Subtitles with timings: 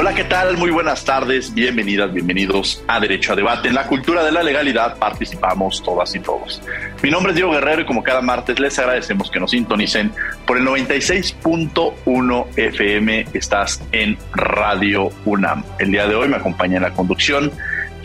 [0.00, 0.56] Hola, ¿qué tal?
[0.56, 3.66] Muy buenas tardes, bienvenidas, bienvenidos a Derecho a Debate.
[3.66, 6.62] En la cultura de la legalidad participamos todas y todos.
[7.02, 10.12] Mi nombre es Diego Guerrero y como cada martes les agradecemos que nos sintonicen
[10.46, 13.26] por el 96.1 FM.
[13.34, 15.64] Estás en Radio UNAM.
[15.80, 17.50] El día de hoy me acompaña en la conducción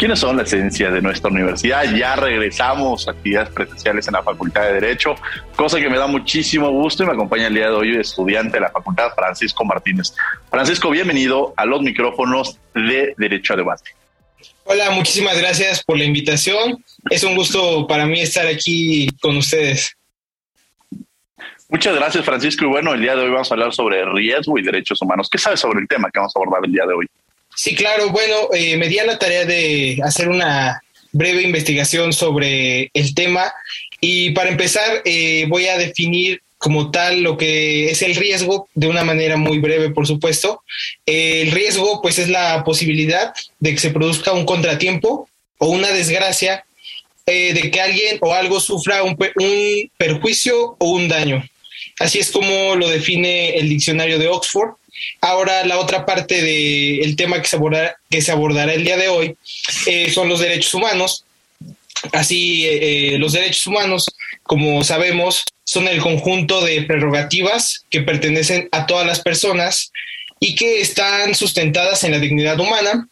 [0.04, 1.86] ¿Quiénes son la esencia de nuestra universidad?
[1.96, 5.16] Ya regresamos a actividades presenciales en la Facultad de Derecho,
[5.56, 8.59] cosa que me da muchísimo gusto y me acompaña el día de hoy estudiante de
[8.59, 10.14] la Facultad Francisco Martínez.
[10.50, 13.92] Francisco, bienvenido a los micrófonos de Derecho a Debate.
[14.66, 16.84] Hola, muchísimas gracias por la invitación.
[17.09, 19.96] Es un gusto para mí estar aquí con ustedes.
[21.70, 22.66] Muchas gracias, Francisco.
[22.66, 25.30] Y bueno, el día de hoy vamos a hablar sobre riesgo y derechos humanos.
[25.31, 27.08] ¿Qué sabes sobre el tema que vamos a abordar el día de hoy?
[27.56, 28.09] Sí, claro.
[28.09, 33.54] Bueno, eh, me di a la tarea de hacer una breve investigación sobre el tema
[34.02, 38.88] y para empezar eh, voy a definir como tal lo que es el riesgo de
[38.88, 40.64] una manera muy breve, por supuesto.
[41.06, 46.66] el riesgo pues es la posibilidad de que se produzca un contratiempo o una desgracia
[47.26, 51.44] eh, de que alguien o algo sufra un, un perjuicio o un daño.
[52.00, 54.76] Así es como lo define el diccionario de Oxford.
[55.22, 59.09] Ahora, la otra parte del tema que se, abordará, que se abordará el día de
[59.09, 59.36] hoy
[59.88, 61.25] eh, son los derechos humanos.
[62.12, 64.06] Así, eh, los derechos humanos,
[64.44, 69.91] como sabemos, son el conjunto de prerrogativas que pertenecen a todas las personas
[70.40, 73.08] y que están sustentadas en la dignidad humana,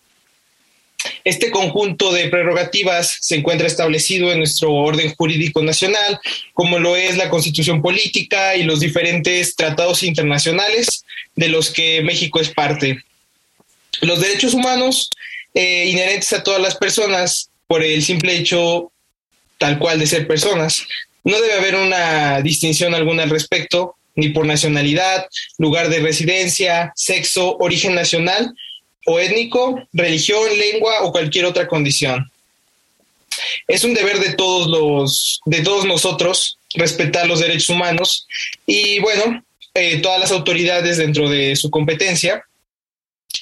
[1.24, 6.20] este conjunto de prerrogativas se encuentra establecido en nuestro orden jurídico nacional,
[6.54, 12.40] como lo es la constitución política y los diferentes tratados internacionales de los que México
[12.40, 13.04] es parte.
[14.02, 15.10] Los derechos humanos
[15.54, 18.92] eh, inherentes a todas las personas por el simple hecho
[19.58, 20.84] tal cual de ser personas.
[21.24, 25.28] No debe haber una distinción alguna al respecto, ni por nacionalidad,
[25.60, 28.54] lugar de residencia, sexo, origen nacional
[29.06, 32.32] o étnico, religión, lengua o cualquier otra condición.
[33.68, 38.28] Es un deber de todos los, de todos nosotros respetar los derechos humanos
[38.66, 42.46] y bueno, eh, todas las autoridades dentro de su competencia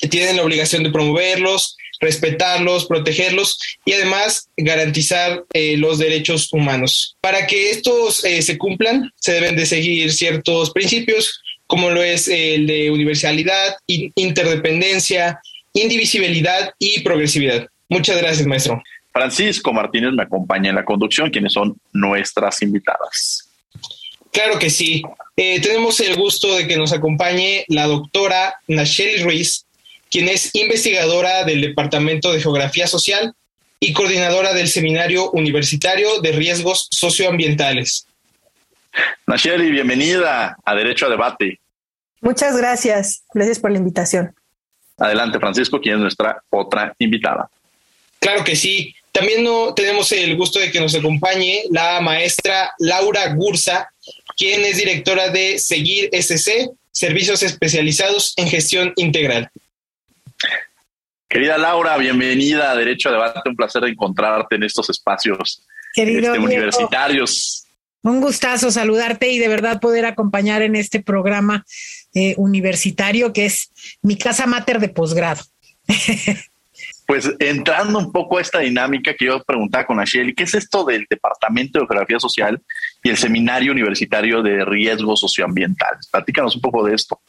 [0.10, 7.18] tienen la obligación de promoverlos, respetarlos, protegerlos y además garantizar eh, los derechos humanos.
[7.20, 12.28] Para que estos eh, se cumplan, se deben de seguir ciertos principios como lo es
[12.28, 15.40] el de universalidad, interdependencia,
[15.72, 17.68] indivisibilidad y progresividad.
[17.88, 18.82] Muchas gracias, maestro.
[19.14, 23.48] Francisco Martínez me acompaña en la conducción, quienes son nuestras invitadas.
[24.32, 25.04] Claro que sí.
[25.38, 29.68] Eh, tenemos el gusto de que nos acompañe la doctora Nacheli Ruiz,
[30.10, 33.36] quien es investigadora del Departamento de Geografía Social
[33.80, 38.08] y coordinadora del Seminario Universitario de Riesgos Socioambientales.
[39.28, 41.60] Nacheli, bienvenida a Derecho a Debate.
[42.22, 43.24] Muchas gracias.
[43.34, 44.34] Gracias por la invitación.
[44.98, 47.50] Adelante, Francisco, quien es nuestra otra invitada.
[48.20, 48.94] Claro que sí.
[49.12, 53.92] También no, tenemos el gusto de que nos acompañe la maestra Laura Gursa,
[54.38, 59.50] quien es directora de Seguir SC, Servicios Especializados en Gestión Integral.
[61.28, 63.50] Querida Laura, bienvenida a Derecho a Debate.
[63.50, 65.64] Un placer encontrarte en estos espacios
[65.96, 67.59] este, universitarios.
[68.02, 71.66] Un gustazo saludarte y de verdad poder acompañar en este programa
[72.14, 75.42] eh, universitario que es mi casa mater de posgrado.
[77.06, 80.86] Pues entrando un poco a esta dinámica que yo preguntaba con Asheli, ¿qué es esto
[80.86, 82.62] del Departamento de Geografía Social
[83.02, 86.08] y el Seminario Universitario de Riesgos Socioambientales?
[86.08, 87.20] Platícanos un poco de esto.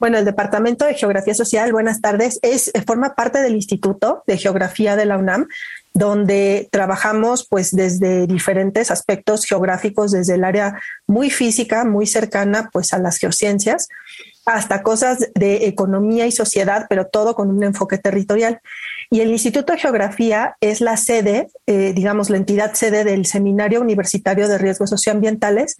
[0.00, 4.96] Bueno, el Departamento de Geografía Social, buenas tardes, es forma parte del Instituto de Geografía
[4.96, 5.46] de la UNAM
[5.94, 12.92] donde trabajamos pues desde diferentes aspectos geográficos, desde el área muy física, muy cercana pues
[12.92, 13.88] a las geociencias,
[14.44, 18.60] hasta cosas de economía y sociedad, pero todo con un enfoque territorial.
[19.08, 23.80] Y el Instituto de Geografía es la sede, eh, digamos, la entidad sede del Seminario
[23.80, 25.76] Universitario de Riesgos Socioambientales.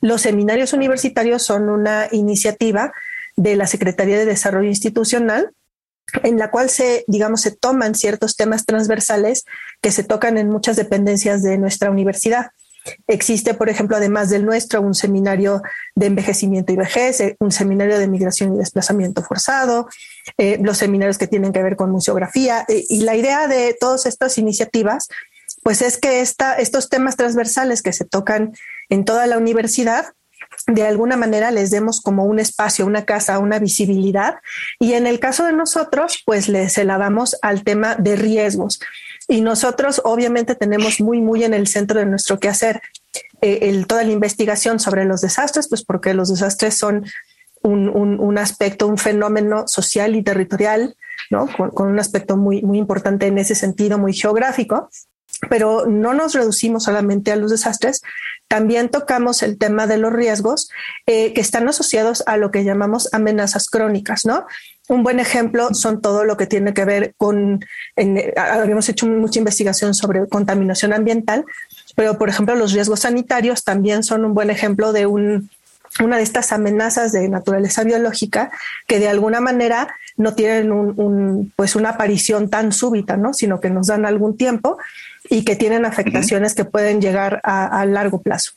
[0.00, 2.92] Los seminarios universitarios son una iniciativa
[3.36, 5.50] de la Secretaría de Desarrollo Institucional
[6.22, 9.44] en la cual se, digamos, se toman ciertos temas transversales
[9.80, 12.50] que se tocan en muchas dependencias de nuestra universidad.
[13.08, 15.62] Existe, por ejemplo, además del nuestro, un seminario
[15.94, 19.88] de envejecimiento y vejez, eh, un seminario de migración y desplazamiento forzado,
[20.38, 22.64] eh, los seminarios que tienen que ver con museografía.
[22.68, 25.08] Eh, y la idea de todas estas iniciativas,
[25.62, 28.52] pues es que estos temas transversales que se tocan
[28.88, 30.12] en toda la universidad,
[30.66, 34.36] de alguna manera les demos como un espacio, una casa, una visibilidad.
[34.80, 38.80] Y en el caso de nosotros, pues les elevamos al tema de riesgos.
[39.28, 42.82] Y nosotros obviamente tenemos muy, muy en el centro de nuestro quehacer
[43.40, 47.04] eh, toda la investigación sobre los desastres, pues porque los desastres son
[47.62, 50.96] un, un, aspecto, un fenómeno social y territorial,
[51.30, 51.48] ¿no?
[51.56, 54.88] Con, con, un aspecto muy, muy importante en ese sentido, muy geográfico
[55.48, 58.02] pero no nos reducimos solamente a los desastres,
[58.48, 60.68] también tocamos el tema de los riesgos
[61.06, 64.46] eh, que están asociados a lo que llamamos amenazas crónicas, ¿no?
[64.88, 67.64] Un buen ejemplo son todo lo que tiene que ver con,
[68.36, 71.44] habíamos hecho mucha investigación sobre contaminación ambiental,
[71.96, 75.50] pero por ejemplo los riesgos sanitarios también son un buen ejemplo de un,
[76.04, 78.52] una de estas amenazas de naturaleza biológica
[78.86, 83.34] que de alguna manera no tienen pues una aparición tan súbita, ¿no?
[83.34, 84.78] sino que nos dan algún tiempo
[85.30, 88.52] y que tienen afectaciones que pueden llegar a, largo plazo.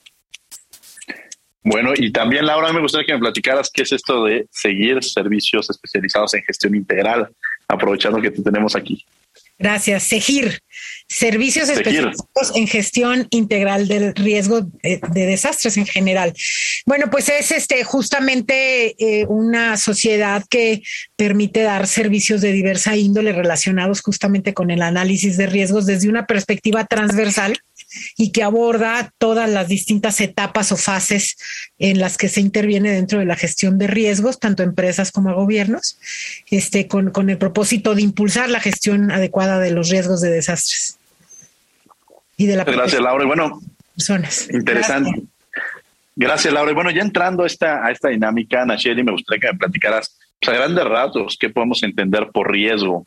[1.64, 5.70] Bueno, y también Laura, me gustaría que me platicaras qué es esto de seguir servicios
[5.70, 7.30] especializados en gestión integral,
[7.68, 9.06] aprovechando que te tenemos aquí.
[9.60, 10.04] Gracias.
[10.04, 10.62] Segir,
[11.10, 16.34] servicios especializados en gestión integral del riesgo de, desastres en general.
[16.86, 20.82] Bueno, pues es este justamente eh, una sociedad que
[21.18, 26.26] permite dar servicios de diversa índole relacionados justamente con el análisis de riesgos desde una
[26.26, 27.60] perspectiva transversal
[28.18, 31.38] y que aborda todas las distintas etapas o fases
[31.78, 35.98] en las que se interviene dentro de la gestión de riesgos, tanto empresas como gobiernos,
[36.50, 40.98] este, con, con el propósito de impulsar la gestión adecuada de los riesgos de desastres.
[42.38, 43.24] Y de la Gracias, Laura.
[43.24, 43.62] Y bueno,
[43.96, 44.48] personas.
[44.52, 45.24] Interesante.
[46.16, 46.54] Gracias.
[46.54, 46.72] Laura.
[46.72, 50.18] Y bueno, ya entrando a esta, a esta dinámica, Nacheli, me gustaría que me platicaras
[50.40, 53.06] pues, a grandes ratos qué podemos entender por riesgo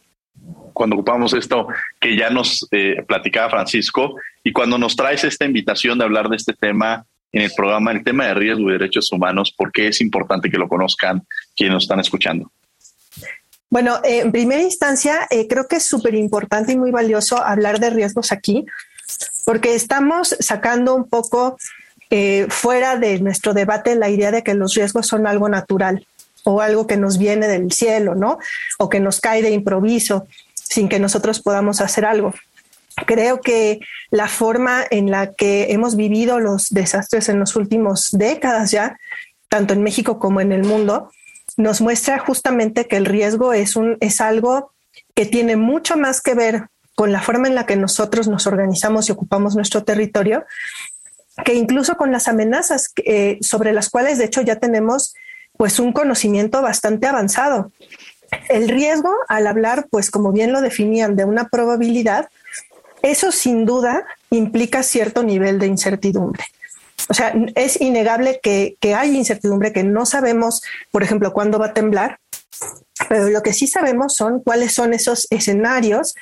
[0.72, 1.68] cuando ocupamos esto
[2.00, 6.36] que ya nos eh, platicaba Francisco y cuando nos traes esta invitación de hablar de
[6.36, 10.00] este tema en el programa, el tema de riesgo y derechos humanos, ¿por qué es
[10.00, 11.26] importante que lo conozcan
[11.56, 12.50] quienes nos están escuchando?
[13.70, 17.80] Bueno, eh, en primera instancia, eh, creo que es súper importante y muy valioso hablar
[17.80, 18.66] de riesgos aquí,
[19.46, 21.56] porque estamos sacando un poco
[22.50, 26.06] fuera de nuestro debate la idea de que los riesgos son algo natural
[26.44, 28.38] o algo que nos viene del cielo, ¿no?
[28.78, 30.26] O que nos cae de improviso
[30.72, 32.32] sin que nosotros podamos hacer algo.
[33.06, 33.80] Creo que
[34.10, 38.98] la forma en la que hemos vivido los desastres en los últimos décadas ya,
[39.50, 41.10] tanto en México como en el mundo,
[41.58, 44.72] nos muestra justamente que el riesgo es, un, es algo
[45.14, 49.08] que tiene mucho más que ver con la forma en la que nosotros nos organizamos
[49.08, 50.46] y ocupamos nuestro territorio,
[51.44, 55.14] que incluso con las amenazas eh, sobre las cuales de hecho ya tenemos
[55.58, 57.72] pues un conocimiento bastante avanzado.
[58.48, 62.28] El riesgo, al hablar, pues como bien lo definían, de una probabilidad,
[63.02, 66.44] eso sin duda implica cierto nivel de incertidumbre.
[67.08, 71.74] O sea, es innegable que, hay incertidumbre, que no sabemos, por ejemplo, cuándo va a
[71.74, 72.18] temblar,
[73.08, 76.14] pero lo que sí sabemos son cuáles son esos escenarios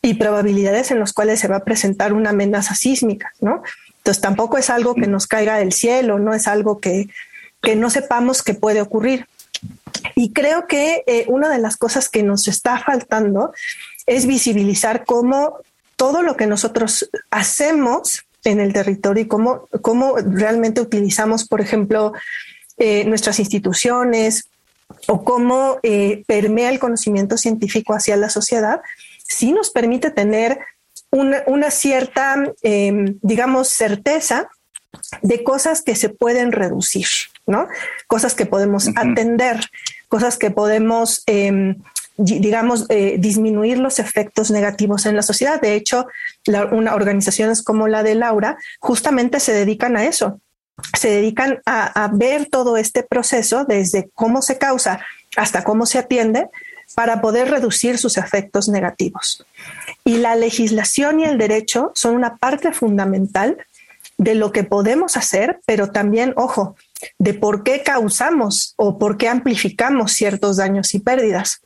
[0.00, 3.62] y probabilidades en los cuales se va a presentar una amenaza sísmica, ¿no?
[3.98, 7.08] Entonces tampoco es algo que nos caiga del cielo, no es algo que,
[7.62, 9.26] que no sepamos que puede ocurrir.
[10.14, 13.52] Y creo que eh, una de las cosas que nos está faltando
[14.06, 15.58] es visibilizar cómo
[15.96, 22.12] todo lo que nosotros hacemos en el territorio y cómo, cómo realmente utilizamos, por ejemplo,
[22.76, 24.48] eh, nuestras instituciones
[25.08, 28.80] o cómo eh, permea el conocimiento científico hacia la sociedad,
[29.26, 30.58] sí nos permite tener
[31.10, 34.48] una, cierta, em, digamos, certeza
[35.22, 37.06] de cosas que se pueden reducir,
[37.46, 37.68] ¿no?
[38.06, 39.60] Cosas que podemos atender,
[40.08, 41.76] cosas que podemos, em,
[42.16, 45.60] digamos, eh, disminuir los efectos negativos en la sociedad.
[45.60, 46.06] De hecho,
[46.72, 50.40] una, organizaciones como la de Laura justamente se dedican a eso.
[50.98, 55.00] Se dedican a, a ver todo este proceso desde cómo se causa
[55.36, 56.48] hasta cómo se atiende
[56.94, 59.44] para poder reducir sus efectos negativos.
[60.04, 63.58] Y la legislación y el derecho son una parte fundamental
[64.18, 66.76] de lo que podemos hacer, pero también, ojo,
[67.18, 71.60] de por qué causamos o por qué amplificamos ciertos daños y pérdidas.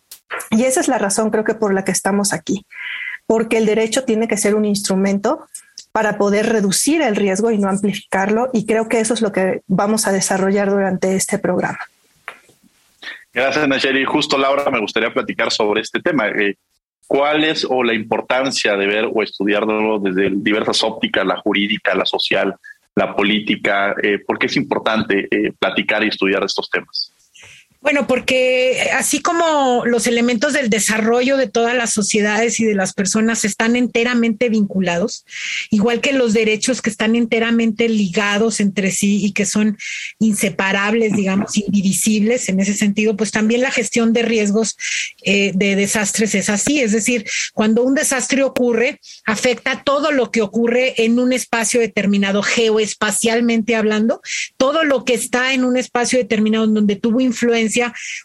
[0.51, 2.67] Y esa es la razón creo que por la que estamos aquí,
[3.27, 5.47] porque el derecho tiene que ser un instrumento
[5.93, 8.51] para poder reducir el riesgo y no amplificarlo.
[8.53, 11.79] Y creo que eso es lo que vamos a desarrollar durante este programa.
[13.33, 14.05] Gracias, Nacheri.
[14.05, 16.29] Justo, Laura, me gustaría platicar sobre este tema.
[16.29, 16.57] Eh,
[17.07, 22.05] ¿Cuál es o la importancia de ver o estudiarlo desde diversas ópticas, la jurídica, la
[22.05, 22.55] social,
[22.99, 23.95] la política?
[24.03, 27.13] Eh, ¿Por qué es importante eh, platicar y estudiar estos temas?
[27.81, 32.93] Bueno, porque así como los elementos del desarrollo de todas las sociedades y de las
[32.93, 35.25] personas están enteramente vinculados,
[35.71, 39.79] igual que los derechos que están enteramente ligados entre sí y que son
[40.19, 44.77] inseparables, digamos, indivisibles en ese sentido, pues también la gestión de riesgos
[45.23, 46.81] eh, de desastres es así.
[46.81, 52.43] Es decir, cuando un desastre ocurre, afecta todo lo que ocurre en un espacio determinado,
[52.43, 54.21] geoespacialmente hablando,
[54.57, 57.68] todo lo que está en un espacio determinado en donde tuvo influencia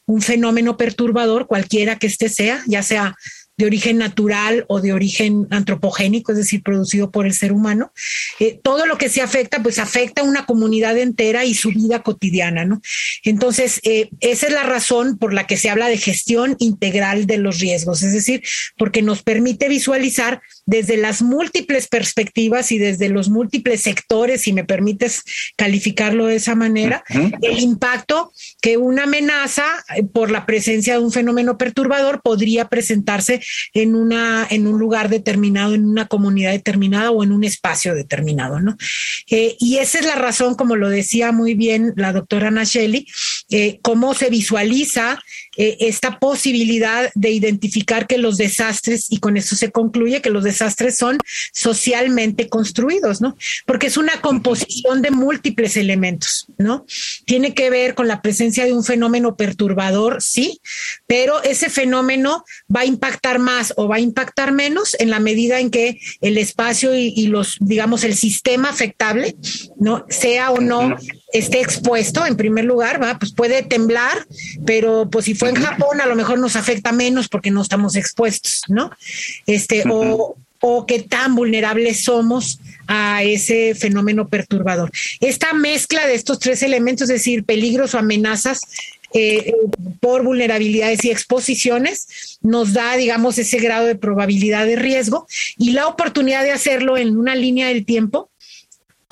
[0.05, 3.15] un fenómeno perturbador, cualquiera que este sea, ya sea
[3.57, 7.91] de origen natural o de origen antropogénico, es decir, producido por el ser humano.
[8.39, 12.01] Eh, todo lo que se afecta, pues afecta a una comunidad entera y su vida
[12.01, 12.81] cotidiana, ¿no?
[13.23, 17.37] Entonces, eh, esa es la razón por la que se habla de gestión integral de
[17.37, 18.43] los riesgos, es decir,
[18.77, 24.63] porque nos permite visualizar desde las múltiples perspectivas y desde los múltiples sectores, si me
[24.63, 25.23] permites
[25.57, 27.03] calificarlo de esa manera,
[27.41, 29.65] el impacto que una amenaza
[29.95, 33.41] eh, por la presencia de un fenómeno perturbador podría presentarse
[33.73, 38.59] en una en un lugar determinado, en una comunidad determinada o en un espacio determinado,
[38.59, 38.77] ¿no?
[39.29, 43.07] Eh, y esa es la razón, como lo decía muy bien la doctora Ana Shelley,
[43.49, 45.19] eh, cómo se visualiza
[45.55, 50.43] eh, esta posibilidad de identificar que los desastres, y con eso se concluye que los
[50.43, 51.17] desastres son
[51.51, 53.35] socialmente construidos, ¿no?
[53.65, 56.85] Porque es una composición de múltiples elementos, ¿no?
[57.25, 60.59] Tiene que ver con la presencia de un fenómeno perturbador, sí,
[61.07, 62.43] pero ese fenómeno
[62.73, 66.37] va a impactar más o va a impactar menos en la medida en que el
[66.37, 69.35] espacio y, y los, digamos, el sistema afectable,
[69.77, 70.05] ¿no?
[70.09, 70.97] Sea o no
[71.33, 73.17] esté expuesto en primer lugar, ¿va?
[73.17, 74.25] pues puede temblar,
[74.65, 78.61] pero pues si en Japón a lo mejor nos afecta menos porque no estamos expuestos,
[78.67, 78.91] ¿no?
[79.45, 84.91] Este, o, o qué tan vulnerables somos a ese fenómeno perturbador.
[85.19, 88.61] Esta mezcla de estos tres elementos, es decir, peligros o amenazas,
[89.15, 89.53] eh,
[89.99, 95.87] por vulnerabilidades y exposiciones, nos da, digamos, ese grado de probabilidad de riesgo y la
[95.87, 98.31] oportunidad de hacerlo en una línea del tiempo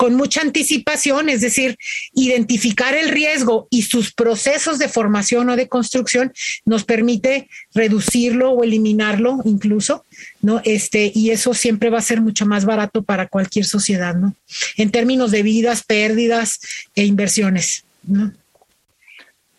[0.02, 1.78] con mucha anticipación, es decir,
[2.12, 6.32] identificar el riesgo y sus procesos de formación o de construcción
[6.64, 10.04] nos permite reducirlo o eliminarlo incluso,
[10.40, 10.60] ¿no?
[10.64, 14.34] Este, y eso siempre va a ser mucho más barato para cualquier sociedad, ¿no?
[14.76, 16.58] En términos de vidas, pérdidas
[16.96, 18.32] e inversiones, ¿no?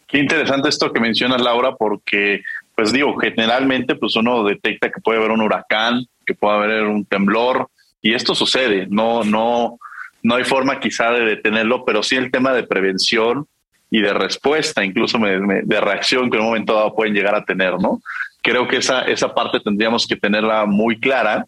[0.09, 2.41] Qué interesante esto que mencionas, Laura, porque,
[2.75, 7.05] pues digo, generalmente, pues uno detecta que puede haber un huracán, que puede haber un
[7.05, 7.69] temblor,
[8.01, 9.79] y esto sucede, no, no,
[10.23, 13.45] no hay forma quizá de detenerlo, pero sí el tema de prevención
[13.91, 17.73] y de respuesta, incluso de reacción que en un momento dado pueden llegar a tener,
[17.79, 18.01] ¿no?
[18.41, 21.45] Creo que esa, esa parte tendríamos que tenerla muy clara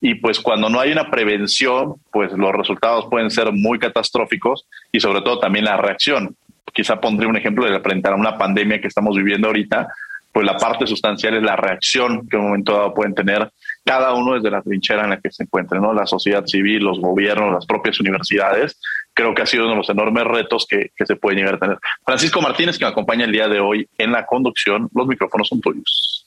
[0.00, 5.00] y pues cuando no hay una prevención, pues los resultados pueden ser muy catastróficos y
[5.00, 6.36] sobre todo también la reacción.
[6.72, 9.88] Quizá pondré un ejemplo de frente a una pandemia que estamos viviendo ahorita,
[10.32, 13.50] pues la parte sustancial es la reacción que en un momento dado pueden tener
[13.90, 15.92] cada uno desde la trinchera en la que se encuentre, ¿no?
[15.92, 18.78] La sociedad civil, los gobiernos, las propias universidades.
[19.12, 21.78] Creo que ha sido uno de los enormes retos que, se pueden llegar a tener.
[22.04, 25.60] Francisco Martínez, que me acompaña el día de hoy en la conducción, los micrófonos son
[25.60, 26.24] tuyos.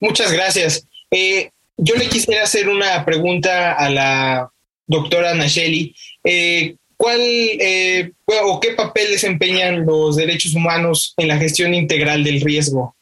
[0.00, 0.88] Muchas gracias.
[1.10, 4.50] Eh, yo le quisiera hacer una pregunta a la
[4.86, 5.94] doctora Nacheli.
[6.24, 12.40] Eh, ¿Cuál eh, o qué papel desempeñan los derechos humanos en la gestión integral del
[12.40, 12.96] riesgo?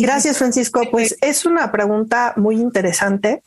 [0.00, 0.82] Gracias, Francisco.
[0.90, 3.42] Pues es una pregunta muy interesante,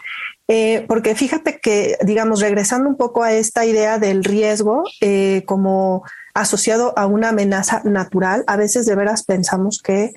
[0.48, 6.04] eh, porque fíjate que, digamos, regresando un poco a esta idea del riesgo eh, como
[6.36, 10.14] asociado a una amenaza natural, a veces de veras pensamos que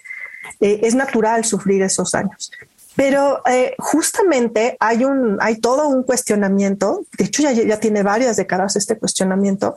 [0.61, 2.51] eh, es natural sufrir esos daños.
[2.97, 3.43] Pero
[3.79, 8.99] justamente hay un, hay todo un cuestionamiento, de hecho ya, ya tiene varias décadas este
[8.99, 9.75] cuestionamiento,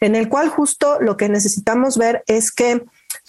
[0.00, 2.82] en el cual justo lo que necesitamos ver es que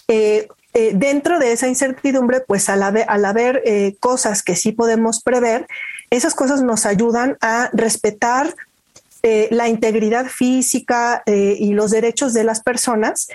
[0.08, 0.46] eh,
[0.92, 5.66] dentro de esa incertidumbre, pues al haber, al haber eh, cosas que sí podemos prever,
[6.10, 8.54] esas cosas nos ayudan a respetar
[9.22, 13.28] eh, la integridad física y los derechos de las personas,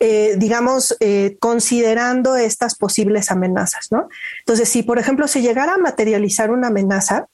[0.00, 0.96] digamos,
[1.40, 4.08] considerando estas posibles amenazas, ¿no?
[4.38, 7.26] Entonces, si por ejemplo se llegara a materializar una amenaza,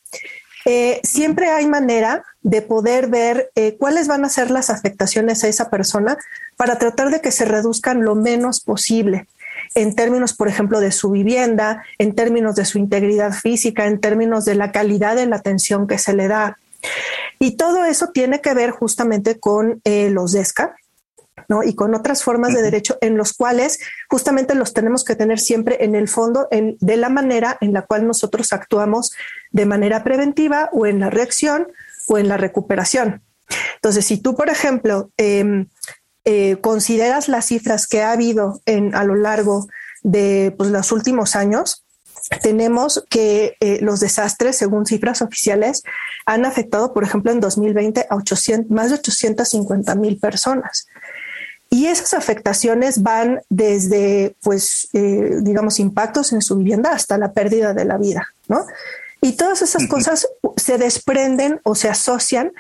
[1.05, 6.17] siempre hay manera de poder ver cuáles van a ser las afectaciones a esa persona
[6.57, 9.29] para tratar de que se reduzcan lo menos posible.
[9.75, 14.45] En términos, por ejemplo, de su vivienda, en términos de su integridad física, en términos
[14.45, 16.59] de la calidad de la atención que se le da.
[17.39, 20.75] Y todo eso tiene que ver justamente con eh, los DESCA,
[21.49, 21.63] ¿no?
[21.63, 25.85] y con otras formas de derecho en los cuales justamente los tenemos que tener siempre
[25.85, 29.13] en el fondo en, de la manera en la cual nosotros actuamos
[29.51, 31.69] de manera preventiva o en la reacción
[32.09, 33.23] o en la recuperación.
[33.77, 35.67] Entonces, si tú, por ejemplo, em,
[36.25, 39.67] eh, consideras las cifras que ha habido en, a lo largo
[40.03, 41.85] de pues, los últimos años,
[42.43, 45.83] tenemos que eh, los desastres, según cifras oficiales,
[46.25, 50.87] han afectado, por ejemplo, en 2020 a 800, más de 850 mil personas.
[51.69, 57.73] Y esas afectaciones van desde, pues, eh, digamos, impactos en su vivienda hasta la pérdida
[57.73, 58.67] de la vida, ¿no?
[59.23, 60.27] Y todas esas cosas
[60.57, 62.53] se desprenden o se asocian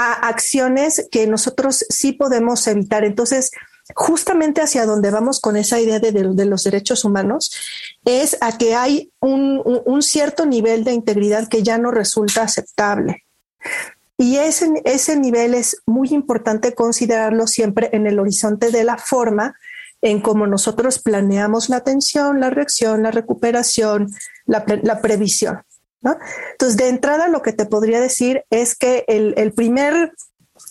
[0.00, 3.04] a acciones que nosotros sí podemos evitar.
[3.04, 3.50] Entonces,
[3.94, 6.12] justamente hacia donde vamos con esa idea de,
[6.46, 7.52] los derechos humanos
[8.04, 13.24] es a que hay un, cierto nivel de integridad que ya no resulta aceptable.
[14.16, 19.54] Y ese, ese nivel es muy importante considerarlo siempre en el horizonte de la forma
[20.02, 24.10] en cómo nosotros planeamos la atención, la reacción, la recuperación,
[24.46, 24.64] la,
[25.00, 25.62] previsión.
[26.02, 30.12] Entonces, de entrada, lo que te podría decir es que el, primer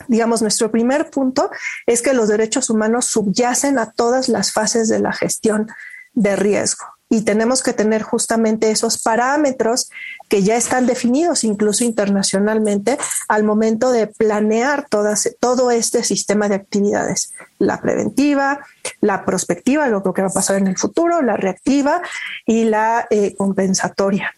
[0.07, 1.50] digamos, nuestro primer punto
[1.86, 5.67] es que los derechos humanos subyacen a todas las fases de la gestión
[6.13, 6.86] de riesgo.
[7.12, 9.89] Y tenemos que tener justamente esos parámetros
[10.29, 17.33] que ya están definidos incluso internacionalmente al momento de planear todo este sistema de actividades,
[17.57, 18.59] la preventiva,
[19.01, 22.01] la prospectiva, lo que va a pasar en el futuro, la reactiva
[22.45, 24.36] y la eh, compensatoria.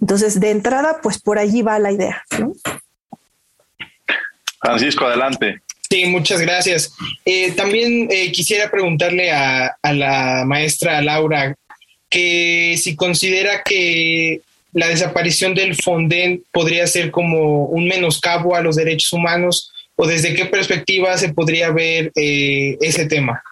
[0.00, 2.22] Entonces, de entrada, pues por allí va la idea.
[4.60, 5.60] Francisco, adelante.
[5.90, 6.94] Sí, muchas gracias.
[7.24, 11.54] Eh, también eh, quisiera preguntarle a, a, la maestra Laura
[12.08, 14.40] que si considera que
[14.72, 20.34] la desaparición del Fonden podría ser como un menoscabo a los derechos humanos o desde
[20.34, 23.42] qué perspectiva se podría ver eh, ese tema.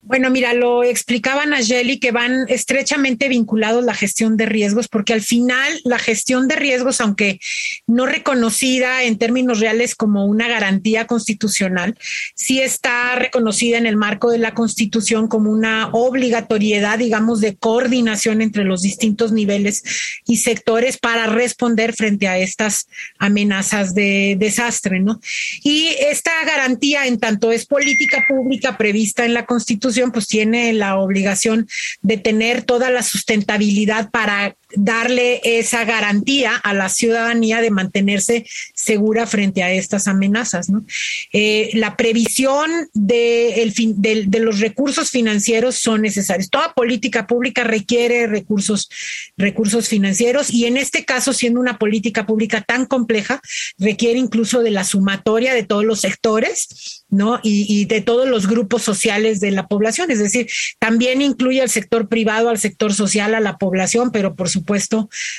[0.00, 5.22] Bueno, mira, lo explicaba Nayeli que van estrechamente vinculados la gestión de riesgos, porque al
[5.22, 7.40] final la gestión de riesgos, aunque
[7.88, 11.98] no reconocida en términos reales como una garantía constitucional,
[12.36, 18.40] sí está reconocida en el marco de la Constitución como una obligatoriedad, digamos, de coordinación
[18.40, 19.82] entre los distintos niveles
[20.26, 22.86] y sectores para responder frente a estas
[23.18, 25.20] amenazas de desastre, ¿no?
[25.64, 30.96] Y esta garantía, en tanto es política pública prevista en la Constitución, pues tiene la
[30.96, 31.68] obligación
[32.02, 39.26] de tener toda la sustentabilidad para darle esa garantía a la ciudadanía de mantenerse segura
[39.26, 40.68] frente a estas amenazas.
[40.68, 40.84] ¿no?
[41.32, 46.50] Eh, la previsión de, fin, de, los recursos financieros son necesarios.
[46.50, 48.90] Toda política pública requiere recursos,
[49.36, 53.40] recursos financieros y en este caso, siendo una política pública tan compleja,
[53.78, 57.40] requiere incluso de la sumatoria de todos los sectores ¿no?
[57.42, 60.10] Y, y, de todos los grupos sociales de la población.
[60.10, 60.46] Es decir,
[60.78, 64.57] también incluye al sector privado, al sector social, a la población, pero por supuesto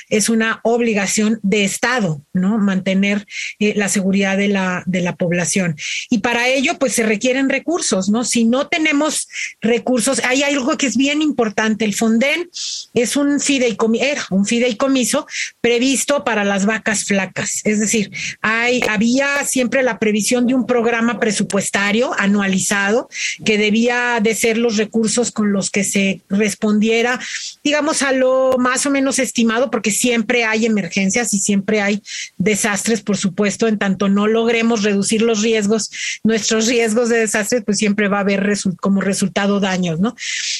[0.08, 2.58] es una obligación de Estado, ¿no?
[2.58, 3.26] Mantener
[3.58, 5.76] eh, la seguridad de la, de la población.
[6.10, 8.24] Y para ello, pues se requieren recursos, ¿no?
[8.24, 9.28] Si no tenemos
[9.60, 11.84] recursos, hay algo que es bien importante.
[11.84, 12.50] El Fonden
[12.94, 15.26] es un fideicomiso, era un fideicomiso
[15.60, 17.60] previsto para las vacas flacas.
[17.64, 23.08] Es decir, hay, había siempre la previsión de un programa presupuestario anualizado,
[23.44, 27.20] que debía de ser los recursos con los que se respondiera,
[27.62, 32.02] digamos, a lo más o menos estimado, porque siempre hay emergencias y siempre hay
[32.38, 35.90] desastres, por supuesto, en tanto no logremos reducir los riesgos,
[36.24, 38.40] nuestros riesgos de desastres, pues siempre va a haber
[38.80, 40.14] como resultado daños, ¿no?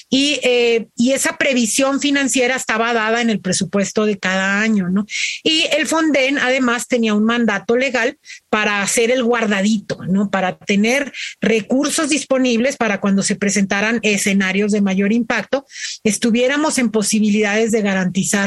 [0.08, 5.06] Y, eh, y esa previsión financiera estaba dada en el presupuesto de cada año, ¿no?
[5.42, 10.30] Y el Fonden además tenía un mandato legal para hacer el guardadito, ¿no?
[10.30, 15.66] Para tener recursos disponibles para cuando se presentaran escenarios de mayor impacto,
[16.04, 18.39] estuviéramos en posibilidades de garantizar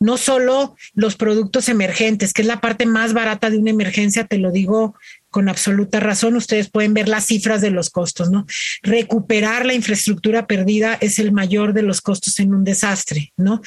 [0.00, 4.38] no solo los productos emergentes, que es la parte más barata de una emergencia, te
[4.38, 4.94] lo digo
[5.30, 6.36] con absoluta razón.
[6.36, 8.46] Ustedes pueden ver las cifras de los costos, ¿no?
[8.82, 13.60] Recuperar la infraestructura perdida es el mayor de los costos en un desastre, ¿no?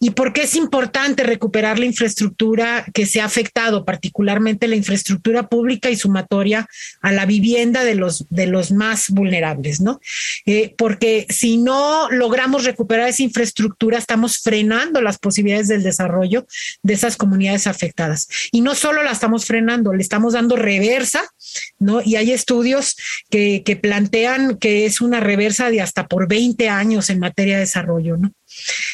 [0.00, 5.48] ¿Y por qué es importante recuperar la infraestructura que se ha afectado, particularmente la infraestructura
[5.48, 6.68] pública y sumatoria
[7.00, 10.00] a la vivienda de los, de los más vulnerables, ¿no?
[10.46, 16.46] Eh, porque si no logramos recuperar esa infraestructura, estamos frenando las posibilidades del desarrollo
[16.82, 18.28] de esas comunidades afectadas.
[18.52, 21.24] Y no solo la estamos frenando, le estamos dando revés reversa,
[21.78, 22.00] ¿no?
[22.02, 22.96] Y hay estudios
[23.30, 27.60] que, que plantean que es una reversa de hasta por 20 años en materia de
[27.60, 28.32] desarrollo, ¿no?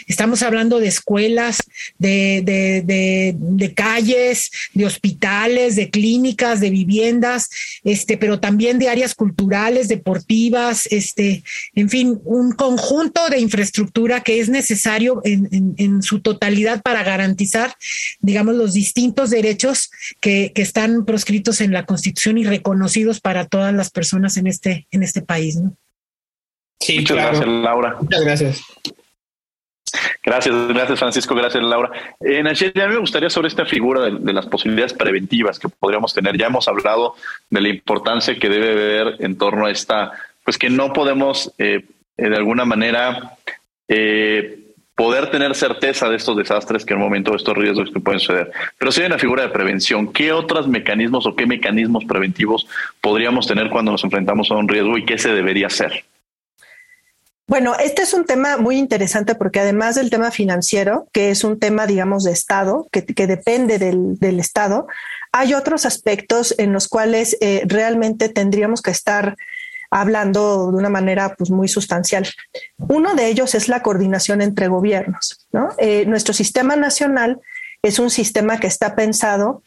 [0.06, 1.58] Estamos hablando de escuelas,
[1.98, 7.48] de, de, calles, de hospitales, de clínicas, de viviendas,
[7.84, 11.42] este, pero también de áreas culturales, deportivas, este,
[11.74, 17.74] en fin, un conjunto de infraestructura que es necesario en, en, su totalidad para garantizar,
[18.20, 23.74] digamos, los distintos derechos que, que, están proscritos en la Constitución y reconocidos para todas
[23.74, 25.56] las personas en este, en este país.
[25.56, 25.76] ¿no?
[26.80, 27.96] Sí, Muchas gracias, Laura.
[28.00, 28.62] Muchas gracias.
[30.22, 31.90] Gracias, gracias Francisco, gracias Laura.
[32.20, 36.36] Eh, mí me gustaría sobre esta figura de, las posibilidades preventivas que podríamos tener.
[36.36, 37.14] Ya hemos hablado
[37.48, 40.12] de la importancia que debe haber en torno a esta,
[40.44, 41.84] pues que no podemos eh,
[42.16, 43.36] eh, de alguna manera
[45.00, 48.20] poder tener certeza de estos desastres que en un momento de estos riesgos que pueden
[48.20, 48.52] suceder.
[48.76, 52.66] Pero si hay una figura de prevención, ¿qué otros mecanismos o qué mecanismos preventivos
[53.00, 56.04] podríamos tener cuando nos enfrentamos a un riesgo y qué se debería hacer?
[57.50, 61.58] Bueno, este es un tema muy interesante porque además del tema financiero, que es un
[61.58, 64.86] tema, digamos, de Estado, que, depende del, Estado,
[65.32, 69.34] hay otros aspectos en los cuales eh, realmente tendríamos que estar
[69.90, 72.28] hablando de una manera pues, muy sustancial.
[72.78, 75.44] Uno de ellos es la coordinación entre gobiernos.
[75.78, 77.40] Eh, nuestro sistema nacional
[77.82, 79.64] es un sistema que está pensado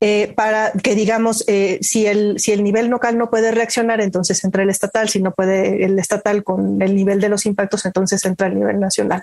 [0.00, 4.42] eh, para que digamos, eh, si, el, si el nivel local no puede reaccionar, entonces
[4.44, 8.24] entra el estatal, si no puede el estatal con el nivel de los impactos, entonces
[8.24, 9.22] entra el nivel nacional.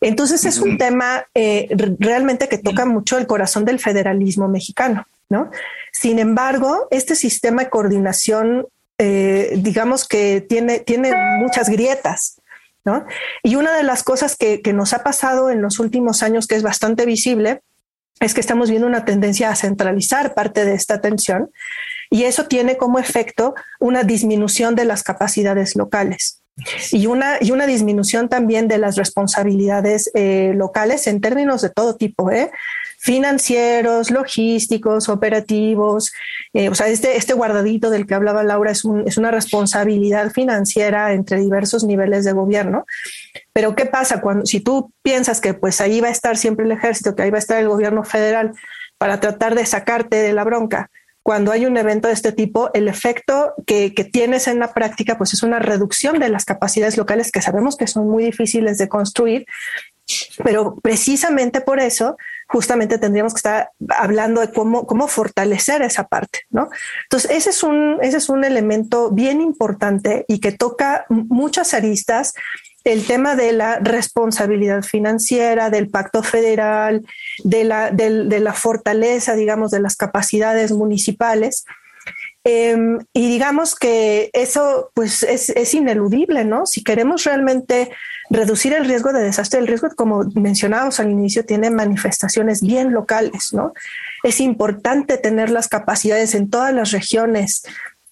[0.00, 5.06] Entonces es un tema eh, realmente que toca mucho el corazón del federalismo mexicano.
[5.30, 5.50] ¿no?
[5.90, 8.66] Sin embargo, este sistema de coordinación,
[8.98, 12.40] digamos que tiene, tiene muchas grietas.
[12.84, 13.06] ¿no?
[13.42, 16.56] Y una de las cosas que, que nos ha pasado en los últimos años, que
[16.56, 17.62] es bastante visible,
[18.20, 21.50] es que estamos viendo una tendencia a centralizar parte de esta atención
[22.10, 26.42] y eso tiene como efecto una disminución de las capacidades locales
[26.90, 31.96] y una, y una disminución también de las responsabilidades eh, locales en términos de todo
[31.96, 32.50] tipo, ¿eh?
[33.02, 36.12] Financieros, logísticos, operativos.
[36.52, 40.30] Eh, o sea, este, este guardadito del que hablaba Laura es, un, es una responsabilidad
[40.30, 42.86] financiera entre diversos niveles de gobierno.
[43.52, 46.70] Pero ¿qué pasa cuando si tú piensas que pues ahí va a estar siempre el
[46.70, 48.52] ejército, que ahí va a estar el gobierno federal
[48.98, 50.88] para tratar de sacarte de la bronca?
[51.24, 55.32] cuando hay un evento de este tipo, el efecto que, tienes en la práctica pues
[55.34, 59.46] es una reducción de las capacidades locales que sabemos que son muy difíciles de construir,
[60.42, 62.16] pero precisamente por eso
[62.52, 66.68] justamente tendríamos que estar hablando de cómo, cómo fortalecer esa parte, ¿no?
[67.04, 72.34] Entonces, ese es, un, ese es un elemento bien importante y que toca muchas aristas
[72.84, 77.06] el tema de la responsabilidad financiera, del pacto federal,
[77.42, 81.64] de la, de, la fortaleza, digamos, de las capacidades municipales.
[82.44, 86.66] Em, y digamos que eso pues es, es, ineludible, ¿no?
[86.66, 87.92] Si queremos realmente
[88.32, 93.52] reducir el riesgo de desastre, el riesgo, como mencionábamos al inicio, tiene manifestaciones bien locales,
[93.52, 93.72] ¿no?
[94.22, 97.62] Es importante tener las capacidades en todas las regiones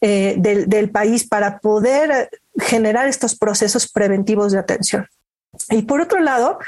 [0.01, 5.07] eh, del, del país para poder generar estos procesos preventivos de atención.
[5.71, 6.59] Y por otro lado,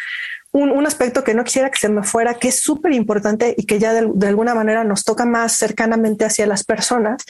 [0.52, 3.78] un, aspecto que no quisiera que se me fuera, que es súper importante y que
[3.78, 7.24] ya de, alguna manera nos toca más cercanamente hacia las personas,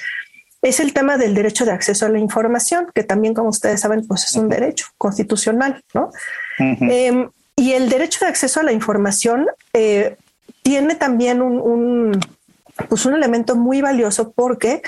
[0.63, 4.07] es el tema del derecho de acceso a la información, que también, como ustedes saben,
[4.07, 6.11] pues es un derecho constitucional, ¿no?
[6.59, 10.17] Em, y el derecho de acceso a la información eh,
[10.63, 12.19] tiene también un,
[12.89, 14.83] pues un elemento muy valioso porque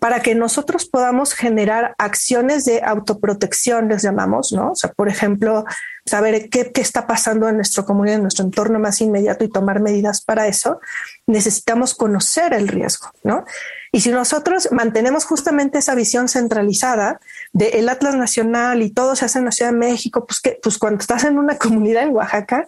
[0.00, 4.72] para que nosotros podamos generar acciones de autoprotección, les llamamos, ¿no?
[4.72, 5.66] O sea, por ejemplo,
[6.06, 10.22] saber qué, está pasando en nuestra comunidad, en nuestro entorno más inmediato y tomar medidas
[10.22, 10.80] para eso,
[11.26, 13.44] necesitamos conocer el riesgo, ¿no?
[13.92, 17.20] Y si nosotros mantenemos justamente esa visión centralizada
[17.52, 20.78] del Atlas Nacional y todo se hace en la Ciudad de México, pues que, pues
[20.78, 22.66] cuando estás en una comunidad en Oaxaca,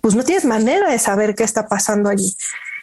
[0.00, 2.36] pues no tienes manera de saber qué está pasando allí.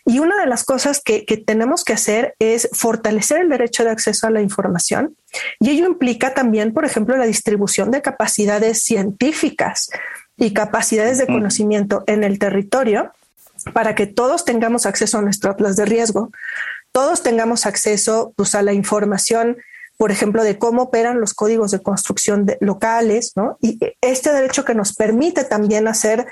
[0.08, 4.28] Y una de las cosas que, tenemos que hacer es fortalecer el derecho de acceso
[4.28, 5.15] a la información.
[5.60, 9.89] Y ello implica también, por ejemplo, la distribución de capacidades científicas
[10.38, 13.12] y capacidades de conocimiento en el territorio
[13.74, 16.30] para que todos tengamos acceso a nuestro atlas de riesgo,
[16.96, 19.58] todos tengamos acceso pues, a la información,
[19.98, 23.58] por ejemplo, de cómo operan los códigos de construcción locales, ¿no?
[23.60, 26.26] Y este derecho que nos permite también hacer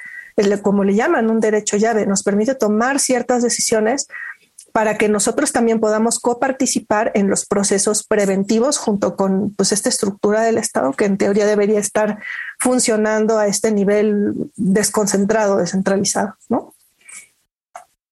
[0.62, 4.08] como le llaman, un derecho llave, nos permite tomar ciertas decisiones
[4.71, 10.43] para que nosotros también podamos coparticipar en los procesos preventivos junto con pues, esta estructura
[10.43, 12.19] del Estado que en teoría debería estar
[12.58, 16.72] funcionando a este nivel desconcentrado, descentralizado, ¿no?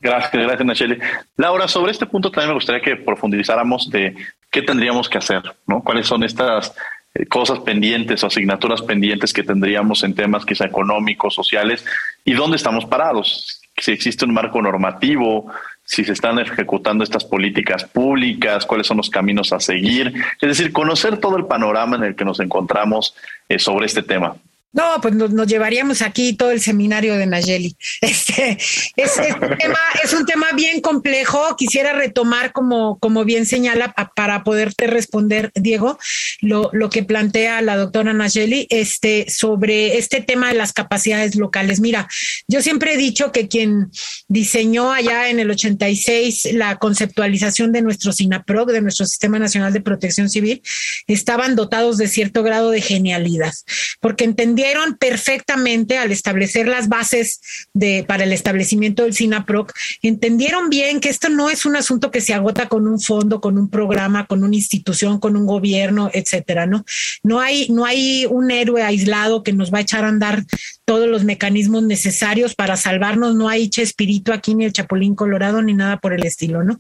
[0.02, 0.98] Gracias, gracias, Nacheli.
[1.38, 4.16] Laura, sobre este punto también me gustaría que profundizáramos de
[4.50, 5.84] qué tendríamos que hacer, ¿no?
[5.84, 6.74] ¿Cuáles son estas
[7.14, 11.86] eh, cosas pendientes o asignaturas pendientes que tendríamos en temas quizá económicos, sociales
[12.26, 13.62] y dónde estamos parados?
[13.78, 15.52] Si existe un marco normativo,
[15.84, 20.74] si se están ejecutando estas políticas públicas, cuáles son los caminos a seguir, es decir,
[20.74, 23.16] conocer todo el panorama en el que nos encontramos
[23.50, 24.36] eh, sobre este tema.
[24.74, 27.76] No, pues nos, llevaríamos aquí todo el seminario de Nayeli.
[28.02, 28.58] Este
[28.96, 31.56] es, un tema, es un tema bien complejo.
[31.58, 36.00] Quisiera retomar, como, como bien señala, para poderte responder, Diego,
[36.40, 41.82] lo, lo que plantea la doctora Nayeli este, sobre este tema de las capacidades locales.
[41.82, 42.08] Mira,
[42.48, 43.92] yo siempre he dicho que quien
[44.30, 49.82] diseñó allá en el 86 la conceptualización de nuestro SINAPROC, de nuestro Sistema Nacional de
[49.82, 50.62] Protección Civil,
[51.08, 53.54] estaban dotados de cierto grado de genialidad,
[54.00, 54.61] porque entendí
[55.00, 57.40] perfectamente al establecer las bases
[57.74, 62.22] de, para el establecimiento del SINAPROC, entendieron bien que esto no es un asunto que
[62.22, 66.66] se agota con un fondo, con un programa, con una institución, con un gobierno, etcétera,
[66.66, 66.86] ¿no?
[67.24, 70.44] No hay, no hay un héroe aislado que nos va a echar a andar
[70.86, 73.36] todos los mecanismos necesarios para salvarnos.
[73.36, 76.80] No hay Chespirito aquí ni el Chapulín Colorado ni nada por el estilo, ¿no?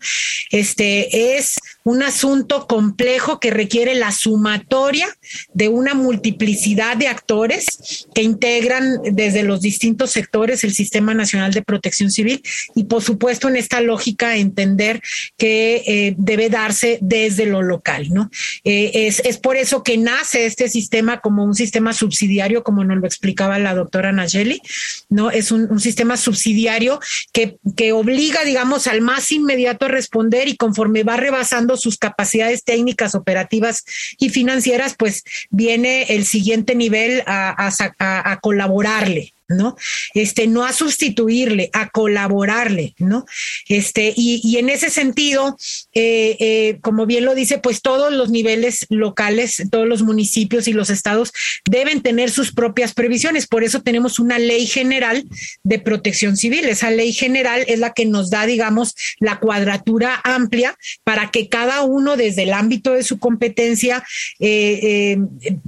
[0.50, 5.08] Este es un asunto complejo que requiere la sumatoria
[5.54, 11.64] de una multiplicidad de actores que integran desde los distintos sectores el Sistema Nacional de
[11.64, 12.44] Protección Civil
[12.76, 15.02] y por supuesto en esta lógica entender
[15.38, 18.30] que eh, debe darse desde lo local, ¿no?
[18.64, 22.98] Eh, es, es por eso que nace este sistema como un sistema subsidiario, como nos
[23.00, 24.62] lo explicaba la doctora Nayeli,
[25.10, 25.32] ¿no?
[25.32, 27.00] Es un, sistema subsidiario
[27.34, 32.64] que, que obliga, digamos, al más inmediato a responder y conforme va rebasando sus capacidades
[32.64, 33.84] técnicas, operativas
[34.18, 39.76] y financieras, pues viene el siguiente nivel a, a colaborarle, ¿no?
[40.14, 43.26] Este, no a sustituirle, a colaborarle, ¿no?
[43.68, 45.58] Este, y, en ese sentido,
[45.94, 50.74] eh, eh, como bien lo dice, pues todos los niveles locales, todos los municipios y
[50.74, 51.32] los estados
[51.70, 53.48] deben tener sus propias previsiones.
[53.48, 55.24] Por eso tenemos una ley general
[55.64, 56.66] de protección civil.
[56.66, 61.82] Esa ley general es la que nos da, digamos, la cuadratura amplia para que cada
[61.82, 64.04] uno desde el ámbito de su competencia
[64.40, 65.18] eh,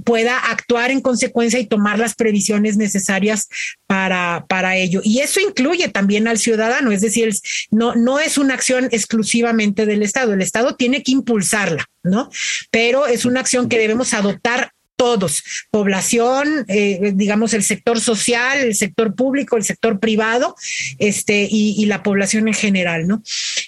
[0.04, 3.48] pueda actuar en consecuencia y tomar las previsiones necesarias
[3.86, 5.00] para, para ello.
[5.04, 7.32] Y eso incluye también al ciudadano, es decir,
[7.70, 12.30] no, no es una acción exclusivamente del Estado, el Estado tiene que impulsarla, ¿no?
[12.70, 18.74] Pero es una acción que debemos adoptar todos, población, eh, digamos el sector social, el
[18.74, 20.54] sector público, el sector privado,
[20.98, 23.22] este, y, la población en general, ¿no?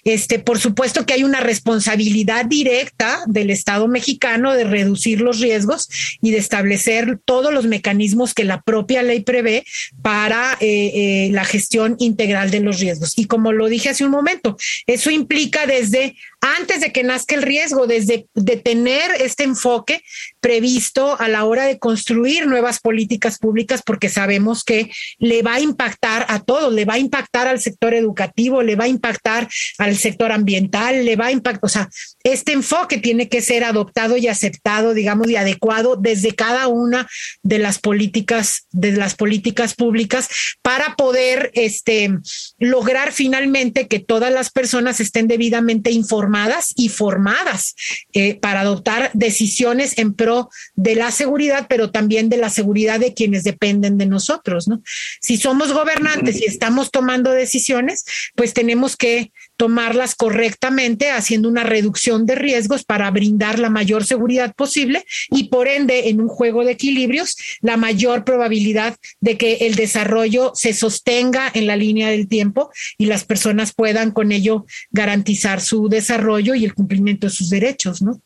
[0.05, 5.89] Este, por supuesto que hay una responsabilidad directa del Estado mexicano de reducir los riesgos
[6.23, 9.65] y de establecer todos los mecanismos que la propia ley prevé
[10.01, 13.13] para eh, eh, la gestión integral de los riesgos.
[13.17, 17.43] Y como lo dije hace un momento, eso implica desde antes de que nazca el
[17.43, 20.03] riesgo, desde de tener este enfoque
[20.41, 25.61] previsto a la hora de construir nuevas políticas públicas, porque sabemos que le va a
[25.61, 29.97] impactar a todos, le va a impactar al sector educativo, le va a impactar al
[29.97, 31.89] sector ambiental, le va a impactar, o sea,
[32.33, 37.09] este enfoque tiene que ser adoptado y aceptado, digamos, y adecuado desde cada una
[37.45, 40.29] de las políticas, de las políticas públicas
[40.61, 42.19] para poder este,
[42.59, 47.77] lograr finalmente que todas las personas estén debidamente informadas y formadas
[48.13, 53.15] eh, para adoptar decisiones en pro de la seguridad, pero también de la seguridad de
[53.15, 54.83] quienes dependen de nosotros, ¿no?
[55.21, 62.27] Si somos gobernantes y estamos tomando decisiones, pues tenemos que tomarlas correctamente, haciendo una reducción
[62.27, 66.73] de riesgos para brindar la mayor seguridad posible y por ende, en un juego de
[66.73, 72.71] equilibrios, la mayor probabilidad de que el desarrollo se sostenga en la línea del tiempo
[72.99, 78.03] y las personas puedan con ello garantizar su desarrollo y el cumplimiento de sus derechos,
[78.03, 78.21] ¿no?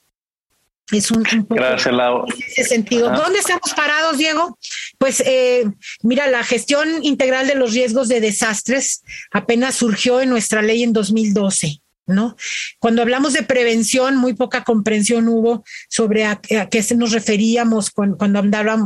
[0.93, 3.11] Es un, poco Gracias, en ese sentido.
[3.11, 4.59] ¿Dónde estamos parados, Diego?
[4.99, 5.65] Pues eh,
[6.03, 10.93] mira, la gestión integral de los riesgos de desastres apenas surgió en nuestra ley en
[10.93, 11.81] 2012.
[12.11, 12.37] ¿No?
[12.79, 18.39] Cuando hablamos de prevención, muy poca comprensión hubo sobre a, qué se nos referíamos cuando,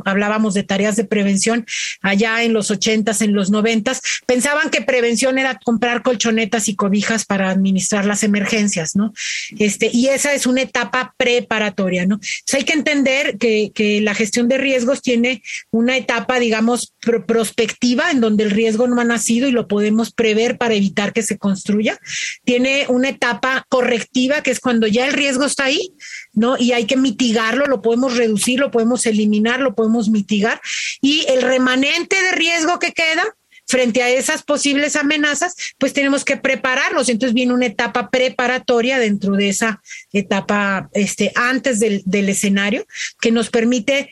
[0.05, 1.67] hablábamos, de tareas de prevención
[2.03, 4.01] allá en los ochentas, en los noventas.
[4.27, 9.13] Pensaban que prevención era comprar colchonetas y cobijas para administrar las emergencias, ¿no?
[9.59, 12.21] Este, y esa es una etapa preparatoria, ¿no?
[12.55, 16.95] hay que entender que, que, la gestión de riesgos tiene una etapa, digamos,
[17.27, 21.23] prospectiva en donde el riesgo no ha nacido y lo podemos prever para evitar que
[21.23, 21.99] se construya.
[22.45, 25.94] Tiene una etapa correctiva, que es cuando ya el riesgo está ahí,
[26.33, 26.57] ¿no?
[26.59, 30.61] Y hay que mitigarlo, lo podemos reducir, lo podemos eliminar, lo podemos mitigar.
[31.00, 33.24] Y el remanente de riesgo que queda,
[33.66, 37.09] frente a esas posibles amenazas, pues tenemos que prepararnos.
[37.09, 42.87] Entonces viene una etapa preparatoria dentro de esa etapa este, antes del, del escenario
[43.20, 44.11] que nos permite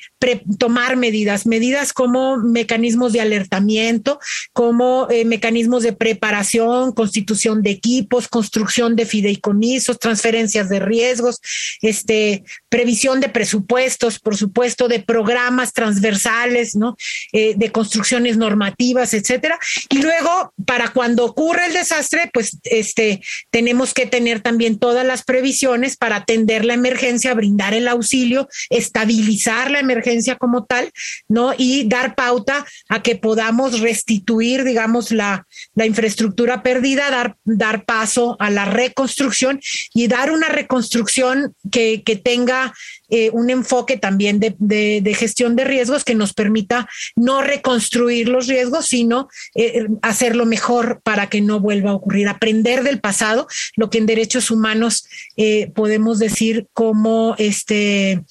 [0.59, 4.21] tomar medidas, medidas como mecanismos de alertamiento,
[4.53, 11.41] como eh, mecanismos de preparación, constitución de equipos, construcción de fideicomisos, transferencias de riesgos,
[11.81, 16.97] este, previsión de presupuestos, por supuesto, de programas transversales, ¿no?
[17.33, 19.42] Eh, de construcciones normativas, etcétera.
[19.89, 25.25] Y luego, para cuando ocurre el desastre, pues este, tenemos que tener también todas las
[25.25, 30.91] previsiones para atender la emergencia, brindar el auxilio, estabilizar la emergencia como tal,
[31.29, 31.55] ¿no?
[31.57, 38.37] Y dar pauta a que podamos restituir, digamos, la, la infraestructura perdida, dar, dar paso
[38.39, 39.61] a la reconstrucción
[39.95, 42.73] y dar una reconstrucción que, que tenga
[43.15, 48.47] eh, un enfoque también de, de, gestión de riesgos que nos permita no reconstruir los
[48.47, 53.91] riesgos, sino eh, hacerlo mejor para que no vuelva a ocurrir, aprender del pasado, lo
[53.91, 55.05] que en derechos humanos
[55.37, 58.25] eh, podemos decir como este,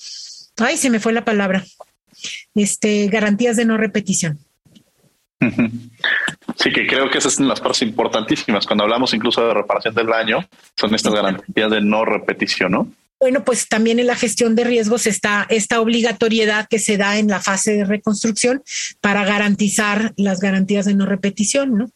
[0.58, 1.64] ay, se me fue la palabra,
[2.56, 4.40] este, garantías de no repetición.
[6.58, 8.68] Sí, que creo que esas son las partes importantísimas.
[8.68, 10.46] Cuando hablamos incluso de reparación del daño,
[10.80, 12.92] son estas garantías de no repetición, ¿no?
[13.22, 17.28] Bueno, pues también en la gestión de riesgos está esta obligatoriedad que se da en
[17.28, 18.64] la fase de reconstrucción
[19.00, 21.92] para garantizar las garantías de no repetición, ¿no?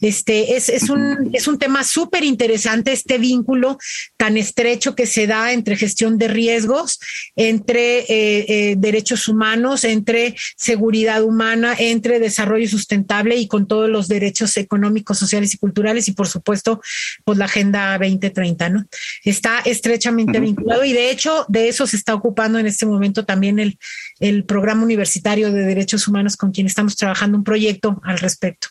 [0.00, 3.78] Este es, es, un, es un tema súper interesante, este vínculo
[4.16, 7.00] tan estrecho que se da entre gestión de riesgos,
[7.34, 8.06] entre eh,
[8.48, 15.18] eh, derechos humanos, entre seguridad humana, entre desarrollo sustentable y con todos los derechos económicos,
[15.18, 16.80] sociales y culturales y por supuesto,
[17.24, 18.84] pues la Agenda 2030, ¿no?
[19.24, 23.58] Está estrechamente vinculado y de hecho de eso se está ocupando en este momento también
[23.58, 23.78] el,
[24.20, 28.68] el programa universitario de derechos humanos con quien estamos trabajando un proyecto al respecto.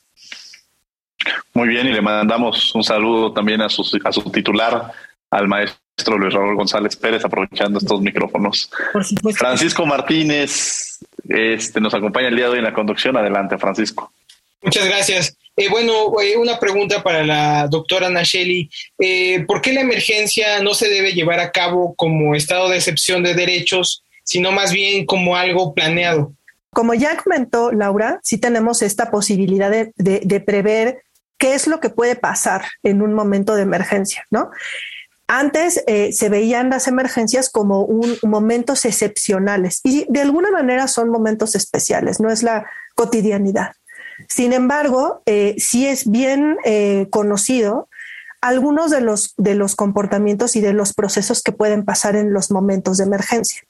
[1.58, 4.92] Muy bien, y le mandamos un saludo también a su, a su titular,
[5.32, 8.70] al maestro Luis Raúl González Pérez, aprovechando estos micrófonos.
[9.34, 13.18] Francisco Martínez este, nos acompaña el día de hoy en la conducción.
[13.18, 14.12] Adelante, Francisco.
[14.62, 15.36] Muchas gracias.
[15.56, 18.70] Eh, bueno, eh, una pregunta para la doctora Nacheli.
[19.00, 23.24] Eh, ¿Por qué la emergencia no se debe llevar a cabo como estado de excepción
[23.24, 26.34] de derechos, sino más bien como algo planeado?
[26.70, 31.02] Como ya comentó Laura, sí tenemos esta posibilidad de, de prever
[31.38, 34.50] qué es lo que puede pasar en un momento de emergencia, ¿no?
[35.28, 41.10] Antes eh, se veían las emergencias como un, momentos excepcionales y de alguna manera son
[41.10, 43.74] momentos especiales, no es la cotidianidad.
[44.30, 47.90] Sin embargo, eh, sí es bien eh, conocido
[48.40, 52.50] algunos de los, de los comportamientos y de los procesos que pueden pasar en los
[52.50, 53.62] momentos de emergencia.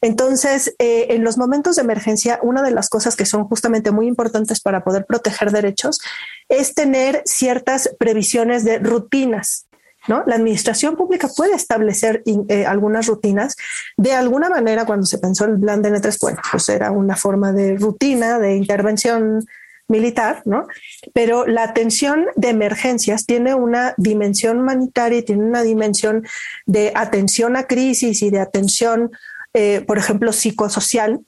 [0.00, 4.06] Entonces, eh, en los momentos de emergencia, una de las cosas que son justamente muy
[4.06, 6.00] importantes para poder proteger derechos
[6.48, 9.66] es tener ciertas previsiones de rutinas.
[10.08, 10.22] ¿No?
[10.24, 13.56] La administración pública puede establecer eh, algunas rutinas.
[13.96, 17.52] De alguna manera, cuando se pensó el plan de N3, bueno, pues era una forma
[17.52, 19.44] de rutina, de intervención
[19.88, 20.66] militar, ¿no?
[21.12, 26.26] Pero la atención de emergencias tiene una dimensión humanitaria y tiene una dimensión
[26.66, 29.10] de atención a crisis y de atención
[29.58, 31.20] eh, por ejemplo, psicosocial,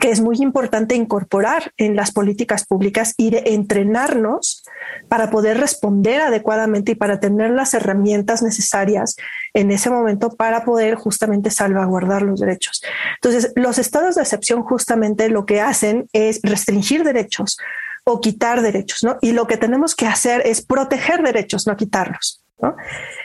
[0.00, 4.64] que es muy importante incorporar en las políticas públicas y de entrenarnos
[5.08, 9.16] para poder responder adecuadamente y para tener las herramientas necesarias
[9.52, 12.80] en ese momento para poder justamente salvaguardar los derechos.
[13.16, 17.58] Entonces, los estados de excepción justamente lo que hacen es restringir derechos
[18.04, 19.18] o quitar derechos, ¿no?
[19.20, 22.41] Y lo que tenemos que hacer es proteger derechos, no quitarlos.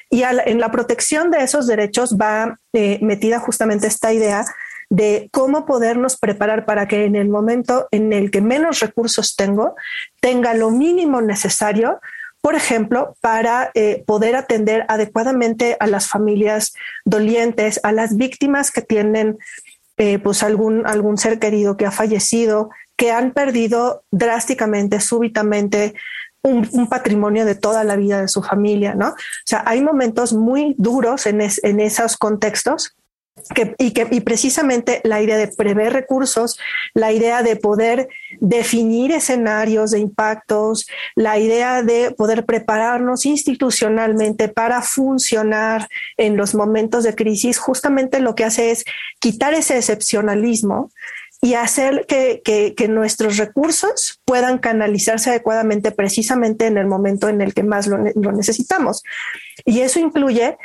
[0.09, 4.45] Y en la protección de esos derechos va eh, metida justamente esta idea
[4.89, 9.75] de cómo podernos preparar para que en el momento en el que menos recursos tengo,
[10.21, 11.99] tenga lo mínimo necesario,
[12.41, 16.73] por ejemplo, para eh, poder atender adecuadamente a las familias
[17.03, 19.37] dolientes, a las víctimas que tienen
[19.97, 25.95] eh, pues algún, algún ser querido que ha fallecido, que han perdido drásticamente, súbitamente
[26.43, 29.09] un, patrimonio de toda la vida de su familia, ¿no?
[29.09, 32.95] O sea, hay momentos muy duros en, esos contextos
[33.77, 36.57] y, que, y precisamente la idea de prever recursos,
[36.93, 38.07] la idea de poder
[38.39, 47.03] definir escenarios de impactos, la idea de poder prepararnos institucionalmente para funcionar en los momentos
[47.03, 48.85] de crisis, justamente lo que hace es
[49.19, 50.91] quitar ese excepcionalismo
[51.41, 57.53] y hacer que, que, nuestros recursos puedan canalizarse adecuadamente precisamente en el momento en el
[57.53, 59.03] que más lo, lo necesitamos.
[59.63, 60.57] Y eso incluye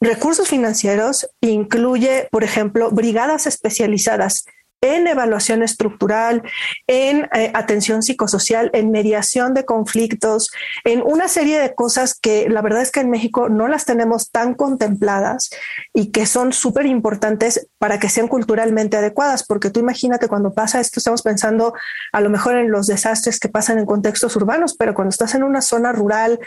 [0.00, 4.44] recursos financieros, incluye, por ejemplo, brigadas especializadas
[4.84, 6.42] en evaluación estructural,
[6.86, 10.50] en eh, atención psicosocial, en mediación de conflictos,
[10.84, 14.30] en una serie de cosas que la verdad es que en México no las tenemos
[14.30, 15.48] tan contempladas
[15.94, 20.80] y que son súper importantes para que sean culturalmente adecuadas, porque tú imagínate cuando pasa
[20.80, 21.72] esto, estamos pensando
[22.12, 25.44] a lo mejor en los desastres que pasan en contextos urbanos, pero cuando estás en
[25.44, 26.38] una zona rural,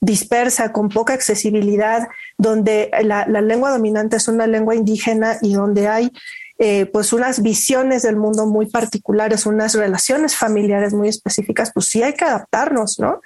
[0.00, 6.12] dispersa, con poca accesibilidad, donde la, lengua dominante es una lengua indígena y donde hay
[6.58, 12.02] eh, pues unas visiones del mundo muy particulares, unas relaciones familiares muy específicas, pues sí
[12.02, 13.20] hay que adaptarnos, ¿no?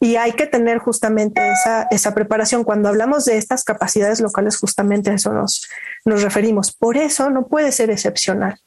[0.00, 2.62] Y hay que tener justamente esa, esa preparación.
[2.62, 5.68] Cuando hablamos de estas capacidades locales, justamente a eso nos,
[6.04, 6.72] nos referimos.
[6.72, 8.60] Por eso no puede ser excepcional.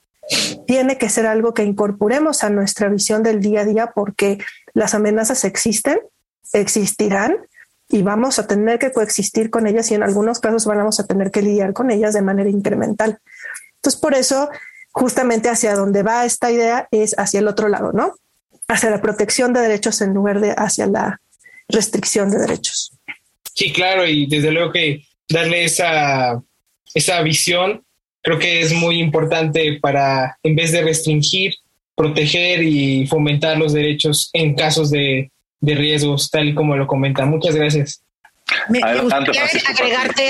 [0.66, 4.40] Tiene que ser algo que incorporemos a nuestra visión del día a día porque
[4.74, 6.00] las amenazas existen,
[6.54, 7.38] existirán
[7.90, 11.32] y vamos a tener que coexistir con ellas y en algunos casos vamos a tener
[11.32, 13.20] que lidiar con ellas de manera incremental.
[13.78, 14.50] Entonces, por eso,
[14.92, 18.14] justamente hacia donde va esta idea es hacia el otro lado, ¿no?
[18.68, 21.22] Hacia la protección de derechos en lugar de hacia la
[21.70, 22.92] restricción de derechos.
[23.54, 26.42] Sí, claro, y desde luego que darle esa,
[26.94, 27.84] esa visión
[28.22, 31.56] creo que es muy importante para, en vez de restringir,
[31.96, 37.26] proteger y fomentar los derechos en casos de, de riesgos, tal y como lo comenta.
[37.26, 38.04] Muchas gracias.
[38.84, 39.32] adelante,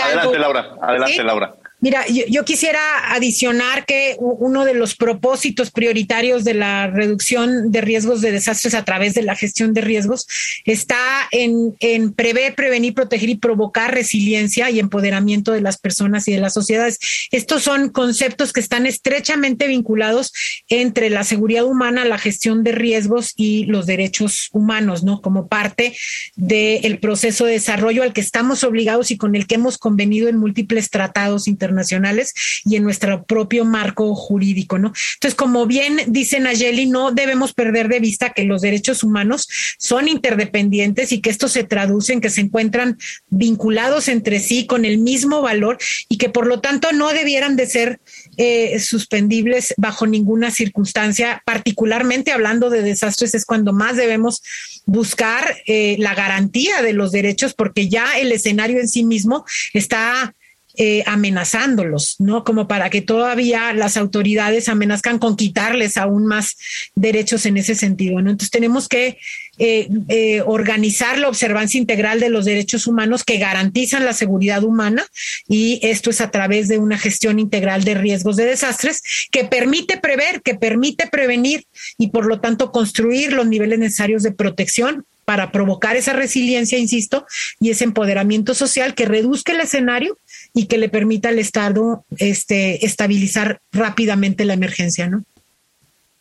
[0.01, 0.75] Adelante, Laura.
[0.81, 1.55] Adelante, Laura.
[1.79, 8.21] Mira, yo, quisiera adicionar que uno de los propósitos prioritarios de la reducción de riesgos
[8.21, 10.25] de desastres a través de la gestión de riesgos
[10.65, 10.97] está
[11.29, 11.75] en,
[12.13, 16.97] prever, prevenir, proteger y provocar resiliencia y empoderamiento de las personas y de las sociedades.
[17.29, 20.33] Estos son conceptos que están estrechamente vinculados
[20.69, 25.21] entre la seguridad humana, la gestión de riesgos y los derechos humanos, ¿no?
[25.21, 25.95] Como parte
[26.35, 30.37] del proceso de desarrollo al que estamos obligados y con el que hemos convenido en
[30.37, 32.33] múltiples tratados internacionales internacionales
[32.65, 34.93] y en nuestro propio marco jurídico, ¿no?
[35.15, 39.47] Entonces, como bien dice Nayeli, no debemos perder de vista que los derechos humanos
[39.77, 42.97] son interdependientes y que esto se traduce en que se encuentran
[43.29, 45.77] vinculados entre sí con el mismo valor
[46.09, 47.99] y que por lo tanto no debieran de ser
[48.37, 54.41] eh, suspendibles bajo ninguna circunstancia, particularmente hablando de desastres, es cuando más debemos
[54.85, 60.33] buscar eh, la garantía de los derechos porque ya el escenario en sí mismo está
[60.77, 62.43] eh, amenazándolos, ¿no?
[62.43, 66.55] Como para que todavía las autoridades amenazcan con quitarles aún más
[66.93, 68.29] derechos en ese sentido, ¿no?
[68.29, 69.17] Entonces tenemos que
[69.59, 75.03] eh, eh, organizar la observancia integral de los derechos humanos que garantizan la seguridad humana
[75.47, 79.01] y esto es a través de una gestión integral de riesgos de desastres
[79.31, 81.65] que permite prever, que permite prevenir
[81.97, 87.25] y por lo tanto construir los niveles necesarios de protección para provocar esa resiliencia, insisto,
[87.59, 90.17] y ese empoderamiento social que reduzca el escenario
[90.57, 95.23] y que le permita al Estado este, estabilizar rápidamente la emergencia, ¿no?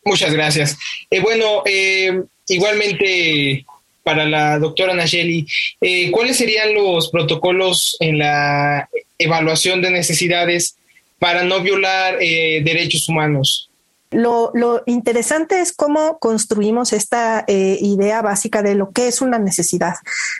[0.05, 0.77] Muchas gracias.
[1.09, 3.65] Eh, bueno, eh, igualmente
[4.03, 5.47] para la doctora Nayeli,
[5.81, 10.75] eh, ¿cuáles serían los protocolos en la evaluación de necesidades
[11.17, 13.71] para no violar derechos humanos?
[14.11, 19.95] Lo, interesante es cómo construimos esta eh, idea básica de lo que es una necesidad.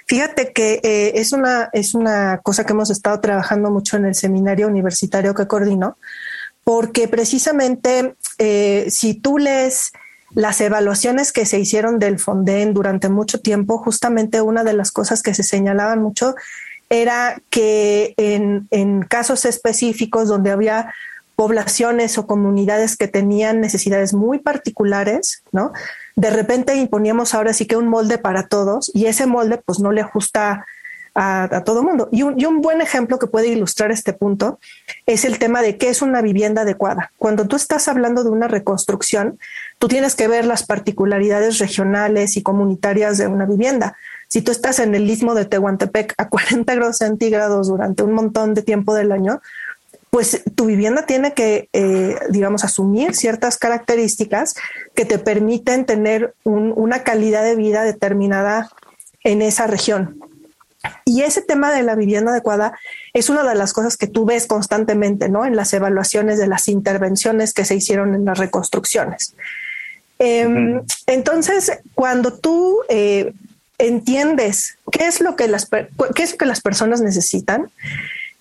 [0.07, 4.15] Fíjate que eh, es, una, es una cosa que hemos estado trabajando mucho en el
[4.15, 5.97] seminario universitario que coordino,
[6.63, 9.91] porque precisamente eh, si tú lees
[10.31, 15.21] las evaluaciones que se hicieron del Fonden durante mucho tiempo, justamente una de las cosas
[15.21, 16.35] que se señalaban mucho
[16.89, 20.93] era que en, en casos específicos donde había
[21.37, 25.71] poblaciones o comunidades que tenían necesidades muy particulares, ¿no?
[26.15, 29.91] De repente imponíamos ahora sí que un molde para todos y ese molde pues no
[29.91, 30.65] le ajusta
[31.13, 32.09] a, todo mundo.
[32.11, 34.59] Y un, y un, buen ejemplo que puede ilustrar este punto
[35.05, 37.11] es el tema de qué es una vivienda adecuada.
[37.17, 39.39] Cuando tú estás hablando de una reconstrucción,
[39.77, 43.95] tú tienes que ver las particularidades regionales y comunitarias de una vivienda.
[44.27, 48.53] Si tú estás en el istmo de Tehuantepec a 40 grados centígrados durante un montón
[48.53, 49.41] de tiempo del año,
[50.17, 54.55] pues tu vivienda tiene que, eh, digamos, asumir ciertas características
[54.95, 58.71] que te permiten tener una calidad de vida determinada
[59.23, 60.19] en esa región.
[61.05, 62.79] Y ese tema de la vivienda adecuada
[63.13, 65.45] es una de las cosas que tú ves constantemente, ¿no?
[65.45, 69.35] En las evaluaciones de las intervenciones que se hicieron en las reconstrucciones.
[70.17, 73.33] Em, entonces, cuando tú eh,
[73.77, 75.69] entiendes qué es lo que las,
[76.15, 77.69] qué es lo que las personas necesitan,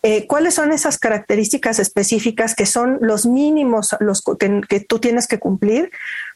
[0.02, 5.38] eh, cuáles son esas características específicas que son los mínimos los que, tú tienes que
[5.38, 5.90] cumplir,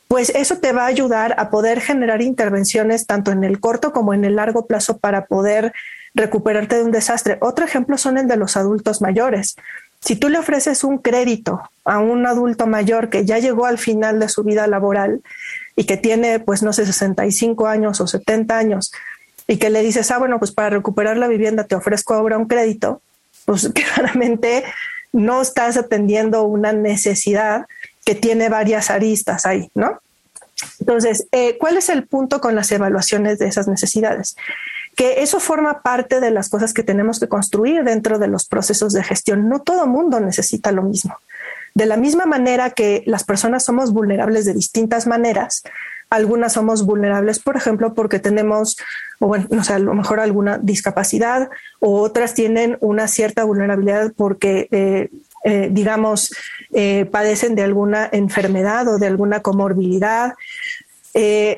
[0.08, 4.12] pues eso te va a ayudar a poder generar intervenciones tanto en el corto como
[4.12, 5.72] en el largo plazo para poder
[6.14, 7.38] recuperarte de un desastre.
[7.40, 9.54] Otro ejemplo son el de los adultos mayores.
[10.00, 14.18] Si tú le ofreces un crédito a un adulto mayor que ya llegó al final
[14.18, 15.20] de su vida laboral
[15.76, 18.92] y que tiene, pues no sé, 65 años o 70 años,
[19.46, 22.46] y que le dices, ah, bueno, pues para recuperar la vivienda te ofrezco ahora un
[22.46, 23.02] crédito,
[23.44, 24.64] pues claramente
[25.12, 27.66] no estás atendiendo una necesidad
[28.04, 30.00] que tiene varias aristas ahí, ¿no?
[30.78, 34.36] Entonces, eh, ¿cuál es el punto con las evaluaciones de esas necesidades?
[34.94, 38.92] Que eso forma parte de las cosas que tenemos que construir dentro de los procesos
[38.92, 39.48] de gestión.
[39.48, 41.16] No todo mundo necesita lo mismo.
[41.74, 45.62] De la misma manera que las personas somos vulnerables de distintas maneras,
[46.10, 48.76] algunas somos vulnerables, por ejemplo, porque tenemos,
[49.20, 51.48] o bueno, no sé, a lo mejor alguna discapacidad,
[51.78, 55.08] o otras tienen una cierta vulnerabilidad porque eh,
[55.44, 56.34] eh, digamos,
[56.72, 60.34] eh, padecen de alguna enfermedad o de alguna comorbilidad.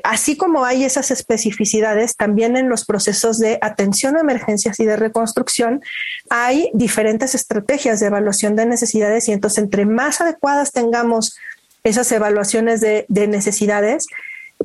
[0.03, 4.97] Así como hay esas especificidades, también en los procesos de atención a emergencias y de
[4.97, 5.83] reconstrucción
[6.31, 11.37] hay diferentes estrategias de evaluación de necesidades y entonces entre más adecuadas tengamos
[11.85, 14.07] esas evaluaciones de, necesidades,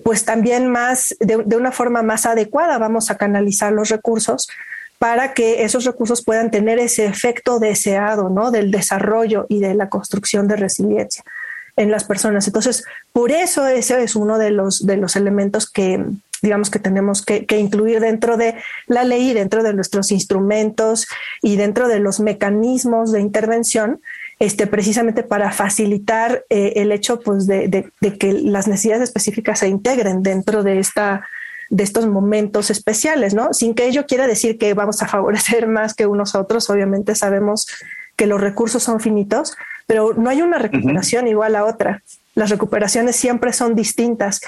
[0.04, 4.48] pues también más, de, de, una forma más adecuada vamos a canalizar los recursos
[5.00, 8.52] para que esos recursos puedan tener ese efecto deseado, ¿no?
[8.52, 11.24] Del desarrollo y de la construcción de resiliencia
[11.78, 12.48] en las personas.
[12.48, 12.84] Entonces,
[13.14, 16.04] por eso ese es uno de los, de los elementos que,
[16.42, 18.56] digamos, que tenemos que, incluir dentro de
[18.88, 21.08] la ley, dentro de nuestros instrumentos
[21.42, 24.02] y dentro de los mecanismos de intervención,
[24.40, 29.68] este, precisamente para facilitar eh, el hecho pues, de, de, que las necesidades específicas se
[29.68, 31.26] integren dentro de esta
[31.70, 33.54] de estos momentos especiales, ¿no?
[33.54, 37.16] Sin que ello quiera decir que vamos a favorecer más que unos a otros, obviamente
[37.16, 37.68] sabemos
[38.16, 42.02] que los recursos son finitos, pero no hay una recuperación igual a otra.
[42.36, 44.42] Las recuperaciones siempre son distintas.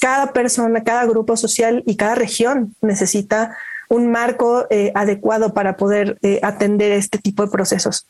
[0.00, 3.56] Cada persona, cada grupo social y cada región necesita
[3.88, 8.06] un marco eh, adecuado para poder eh, atender este tipo de procesos.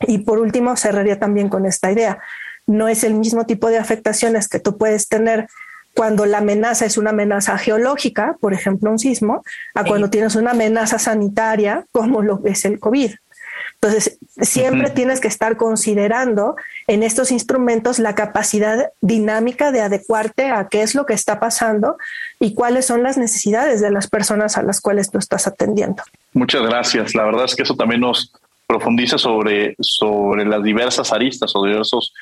[0.00, 2.18] Y por último, cerraría también con esta idea.
[2.66, 5.48] No es el mismo tipo de afectaciones que tú puedes tener
[5.94, 9.42] cuando la amenaza es una amenaza geológica, por ejemplo un sismo,
[9.74, 13.12] a cuando tienes una amenaza sanitaria como lo es el COVID.
[13.80, 20.68] Entonces, siempre tienes que estar considerando en estos instrumentos la capacidad dinámica de adecuarte a
[20.68, 21.96] qué es lo que está pasando
[22.40, 26.02] y cuáles son las necesidades de las personas a las cuales tú estás atendiendo.
[26.32, 27.14] Muchas gracias.
[27.14, 28.32] La verdad es que eso también nos
[28.66, 32.12] profundiza sobre, sobre las diversas aristas o diversos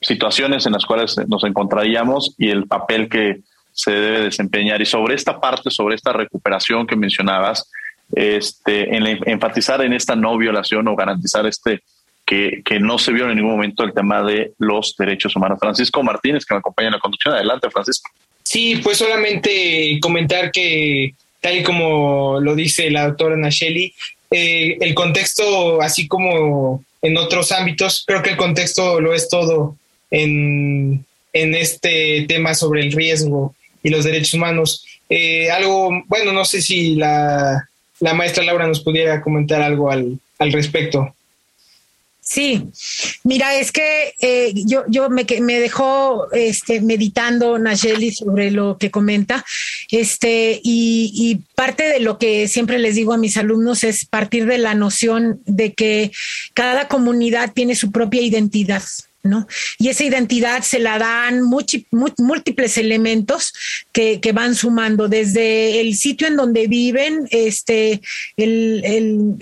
[0.00, 3.40] situaciones en las cuales nos encontraríamos y el papel que
[3.72, 4.80] se debe desempeñar.
[4.80, 7.70] Y sobre esta parte, sobre esta recuperación que mencionabas,
[8.12, 11.82] este, en enfatizar en esta no violación o garantizar este
[12.24, 15.58] que, que, no se vio en ningún momento el tema de los derechos humanos.
[15.60, 17.34] Francisco Martínez, que me acompaña en la conducción.
[17.34, 18.10] Adelante, Francisco.
[18.42, 23.94] Sí, pues solamente comentar que, tal y como lo dice la doctora Nacheli,
[24.30, 29.76] eh, el contexto, así como en otros ámbitos, creo que el contexto lo es todo
[30.10, 34.84] en, este tema sobre el riesgo y los derechos humanos.
[35.08, 37.68] Eh, algo, bueno, no sé si la,
[38.00, 41.14] maestra Laura nos pudiera comentar algo al, respecto.
[42.28, 42.72] Sí,
[43.22, 48.90] mira, es que eh, yo, yo me, me dejó este, meditando Nayeli sobre lo que
[48.90, 49.44] comenta,
[49.92, 54.46] este, y, y, parte de lo que siempre les digo a mis alumnos es partir
[54.46, 56.10] de la noción de que
[56.52, 58.82] cada comunidad tiene su propia identidad.
[59.78, 63.52] Y esa identidad se la dan múltiples elementos
[63.92, 68.02] que, van sumando, desde el sitio en donde viven, este,
[68.36, 69.34] el,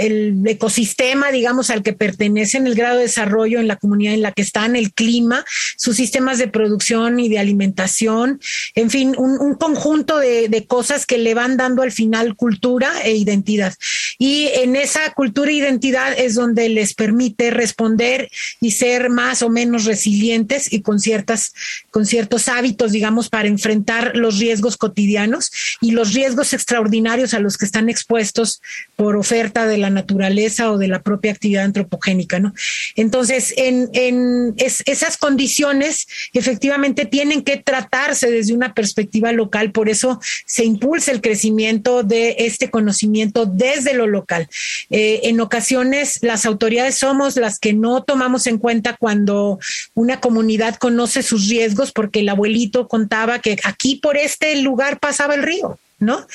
[0.46, 4.42] ecosistema, digamos, al que pertenecen, el grado de desarrollo en la comunidad en la que
[4.42, 5.44] están, el clima,
[5.76, 8.40] sus sistemas de producción y de alimentación,
[8.74, 13.16] en fin, un, conjunto de, de cosas que le van dando al final cultura e
[13.16, 13.74] identidad.
[14.18, 18.30] Y en esa cultura e identidad es donde les permite responder
[18.60, 21.52] y ser más o menos resilientes y con ciertas,
[21.90, 25.50] con ciertos hábitos, digamos, para enfrentar los riesgos cotidianos
[25.80, 28.62] y los riesgos extraordinarios a los que están expuestos
[28.94, 32.54] por oferta de la naturaleza o de la propia actividad antropogénica, ¿no?
[32.94, 40.64] Entonces, en, esas condiciones efectivamente tienen que tratarse desde una perspectiva local, por eso se
[40.64, 44.48] impulsa el crecimiento de este conocimiento desde lo local.
[44.90, 49.58] Eh, en ocasiones las autoridades somos las que no tomamos en cuenta cuando
[49.94, 55.34] una comunidad conoce sus riesgos porque el abuelito contaba que aquí por este lugar pasaba
[55.34, 55.78] el río.
[56.04, 56.26] ¿No?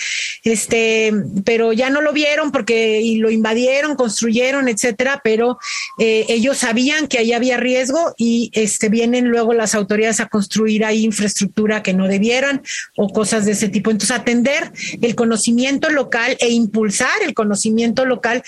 [0.44, 1.14] Este,
[1.44, 5.58] pero ya no lo vieron porque lo invadieron, construyeron, etcétera, pero
[5.98, 10.86] eh, ellos sabían que ahí había riesgo y este, vienen luego las autoridades a construir
[10.86, 12.62] ahí infraestructura que no debieran
[12.96, 13.92] o cosas de ese tipo.
[13.92, 18.44] Entonces, atender el conocimiento local e impulsar el conocimiento local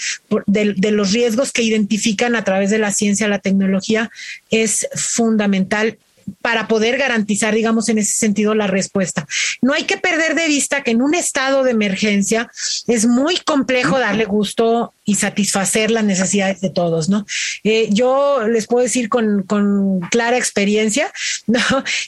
[0.47, 4.09] de los riesgos que identifican a través de la ciencia, la tecnología,
[4.49, 5.97] es fundamental
[6.41, 9.27] para poder garantizar, digamos, en ese sentido la respuesta.
[9.61, 12.49] No hay que perder de vista que en un estado de emergencia
[12.87, 17.25] es muy complejo darle gusto y satisfacer las necesidades de todos, ¿no?
[17.63, 21.11] Eh, yo les puedo decir con, con clara experiencia,
[21.47, 21.61] ¿no?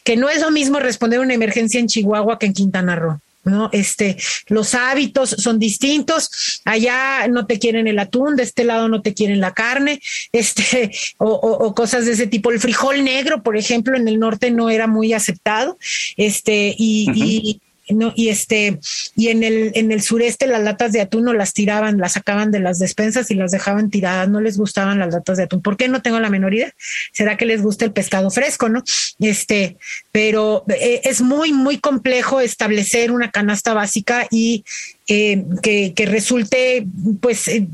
[0.04, 3.20] Que no es lo mismo responder una emergencia en Chihuahua que en Quintana Roo.
[3.44, 3.70] ¿No?
[3.72, 4.18] Este,
[4.48, 6.62] los hábitos son distintos.
[6.66, 10.92] Allá no te quieren el atún, de este lado no te quieren la carne, este,
[11.18, 12.52] o, cosas de ese tipo.
[12.52, 15.78] El frijol negro, por ejemplo, en el norte no era muy aceptado.
[16.18, 17.60] Este, y
[17.90, 18.80] no, y este,
[19.16, 22.52] y en el, en el sureste las latas de atún no las tiraban, las sacaban
[22.52, 25.62] de las despensas y las dejaban tiradas, no les gustaban las latas de atún.
[25.62, 26.74] ¿Por qué no tengo la menor idea?
[27.12, 28.84] ¿Será que les gusta el pescado fresco, no?
[29.20, 29.78] Este,
[30.12, 34.64] pero eh, es muy, muy complejo establecer una canasta básica y
[35.08, 36.88] eh, que, resulte
[37.20, 37.68] pues eh,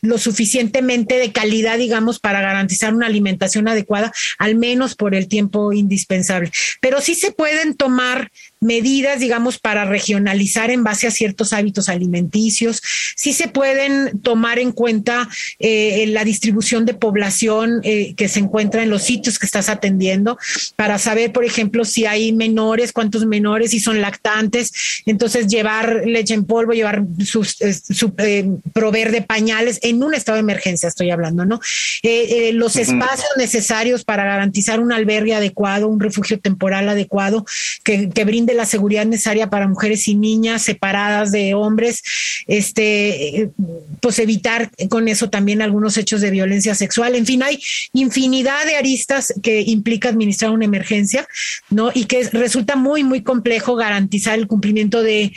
[0.00, 5.74] lo suficientemente de calidad, digamos, para garantizar una alimentación adecuada, al menos por el tiempo
[5.74, 6.50] indispensable.
[6.80, 8.30] Pero sí se pueden tomar
[8.64, 12.82] medidas, digamos, para regionalizar en base a ciertos hábitos alimenticios.
[13.16, 18.90] Sí se pueden tomar en cuenta eh, la distribución de población que se encuentra en
[18.90, 20.38] los sitios que estás atendiendo,
[20.76, 24.72] para saber, por ejemplo, si hay menores, cuántos menores, si son lactantes.
[25.06, 27.56] Entonces, llevar leche en polvo, llevar sus,
[27.90, 31.60] su, eh, proveer de pañales en un estado de emergencia, estoy hablando, ¿no?
[32.02, 37.44] Eh, eh, los espacios necesarios para garantizar un albergue adecuado, un refugio temporal adecuado,
[37.82, 42.02] que, que, brinde la seguridad necesaria para mujeres y niñas separadas de hombres,
[42.46, 43.50] este,
[44.00, 47.14] pues evitar con eso también algunos hechos de violencia sexual.
[47.14, 47.60] En fin, hay
[47.92, 51.26] infinidad de aristas que implica administrar una emergencia,
[51.70, 51.90] ¿no?
[51.94, 55.32] Y que resulta muy, muy complejo garantizar el cumplimiento de,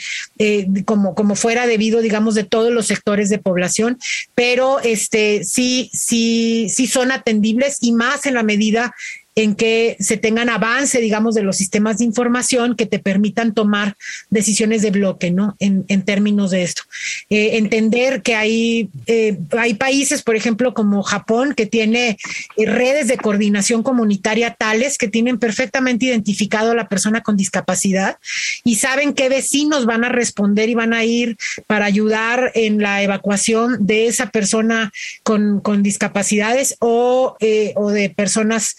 [0.85, 3.97] como como, fuera debido, digamos, de todos los sectores de población,
[4.35, 8.93] pero este sí, sí, sí son atendibles y más en la medida
[9.37, 13.95] en que se tengan avance, digamos, de los sistemas de información que te permitan tomar
[14.31, 15.55] decisiones de bloque, ¿no?
[15.59, 16.81] En, términos de esto.
[17.29, 22.17] Eh, entender que hay, eh, hay países, por ejemplo, como Japón, que tiene
[22.55, 28.17] eh, redes de coordinación comunitaria tales que tienen perfectamente identificado a la persona con discapacidad
[28.63, 33.03] y saben qué vecinos van a responder y van a ir para ayudar en la
[33.03, 37.37] evacuación de esa persona con, con discapacidades o,
[37.75, 38.75] o de personas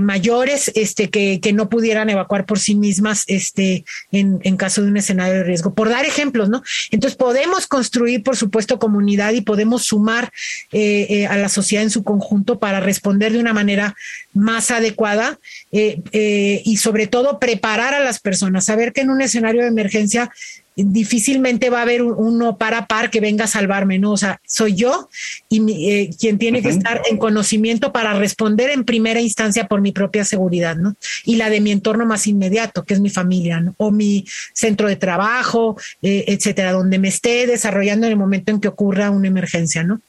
[0.00, 4.96] mayores este, que, no pudieran evacuar por sí mismas este, en, en, caso de un
[4.96, 5.74] escenario de riesgo.
[5.74, 6.62] Por dar ejemplos, ¿no?
[6.90, 10.32] Entonces podemos construir, por supuesto, comunidad y podemos sumar
[10.72, 13.96] eh, eh, a la sociedad en su conjunto para responder de una manera
[14.32, 15.38] más adecuada
[15.72, 20.30] y sobre todo preparar a las personas, saber que en un escenario de emergencia
[20.86, 24.12] difícilmente va a haber uno para par que venga a salvarme, ¿no?
[24.12, 25.08] O sea, soy yo
[25.48, 29.92] y eh, quien tiene que estar en conocimiento para responder en primera instancia por mi
[29.92, 30.96] propia seguridad, ¿no?
[31.24, 33.74] Y la de mi entorno más inmediato, que es mi familia, ¿no?
[33.78, 38.60] O mi centro de trabajo, eh, etcétera, donde me esté desarrollando en el momento en
[38.60, 40.00] que ocurra una emergencia, ¿no?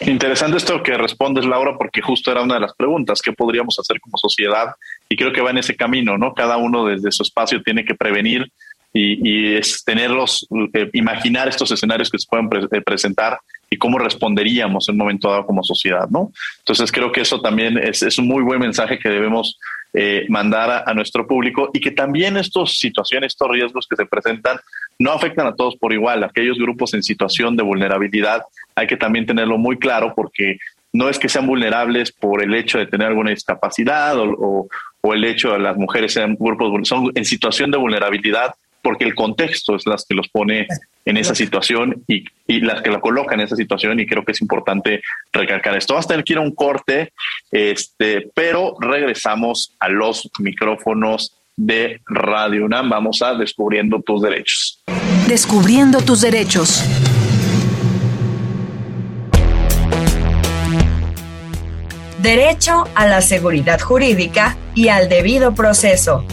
[0.00, 4.00] Interesante esto que respondes, Laura, porque justo era una de las preguntas, ¿qué podríamos hacer
[4.00, 4.74] como sociedad?
[5.08, 6.32] Y creo que va en ese camino, ¿no?
[6.32, 8.50] Cada uno desde su espacio tiene que prevenir
[8.92, 14.88] y, es tenerlos, eh, imaginar estos escenarios que se pueden eh, presentar y cómo responderíamos
[14.88, 16.32] en un momento dado como sociedad, ¿no?
[16.58, 19.58] Entonces creo que eso también es, un muy buen mensaje que debemos
[19.92, 24.58] eh, mandar a, nuestro público y que también estas situaciones, estos riesgos que se presentan
[24.98, 26.22] no afectan a todos por igual.
[26.22, 28.42] Aquellos grupos en situación de vulnerabilidad
[28.74, 30.58] hay que también tenerlo muy claro porque
[30.92, 34.68] no es que sean vulnerables por el hecho de tener alguna discapacidad o, o,
[35.00, 38.54] o el hecho de las mujeres sean grupos, son en situación de vulnerabilidad
[38.86, 40.68] porque el contexto es las que los pone
[41.04, 42.24] en esa situación y,
[42.60, 45.96] las que la colocan en esa situación y creo que es importante recalcar esto.
[45.96, 47.12] Hasta a tener que ir a un corte,
[47.50, 52.88] este, pero regresamos a los micrófonos de Radio UNAM.
[52.88, 54.84] Vamos a Descubriendo tus derechos.
[55.26, 56.84] Descubriendo tus derechos.
[62.22, 66.24] Derecho a la seguridad jurídica y al debido proceso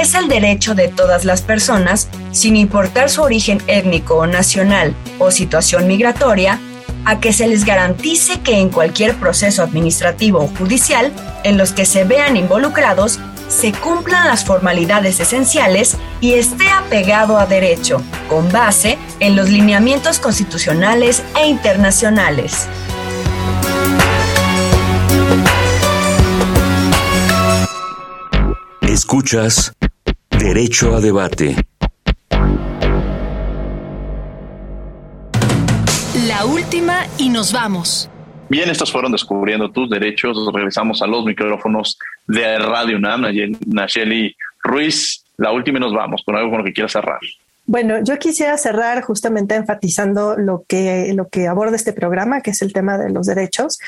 [0.00, 5.30] es el derecho de todas las personas, sin importar su origen étnico o nacional o
[5.30, 6.60] situación migratoria,
[7.04, 11.12] a que se les garantice que en cualquier proceso administrativo o judicial
[11.44, 17.46] en los que se vean involucrados se cumplan las formalidades esenciales y esté apegado a
[17.46, 22.66] derecho, con base en los lineamientos constitucionales e internacionales.
[28.80, 29.75] Escuchas
[30.46, 31.56] Derecho a Debate.
[36.28, 38.08] La última y nos vamos.
[38.48, 40.38] Bien, estos fueron Descubriendo tus Derechos.
[40.54, 43.22] Regresamos a los micrófonos de Radio UNAM.
[43.66, 47.18] Nacheli Ruiz, la última y nos vamos con algo con lo que quieras cerrar.
[47.64, 52.62] Bueno, yo quisiera cerrar justamente enfatizando lo que, lo que aborda este programa, que es
[52.62, 53.80] el tema de los derechos.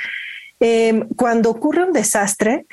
[0.58, 2.66] Eh, cuando ocurre un desastre,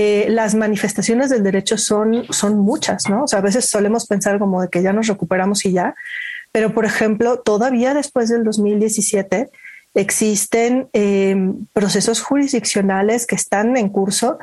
[0.00, 3.24] eh, las manifestaciones del derecho son, son muchas, ¿no?
[3.24, 5.94] O sea, a veces solemos pensar como de que ya nos recuperamos y ya,
[6.52, 9.50] pero por ejemplo, todavía después del 2017,
[9.94, 11.36] Existen eh,
[11.72, 14.38] procesos jurisdiccionales que están en curso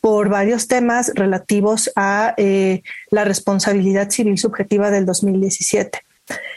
[0.00, 6.02] por varios temas relativos a eh, la responsabilidad civil subjetiva del 2017.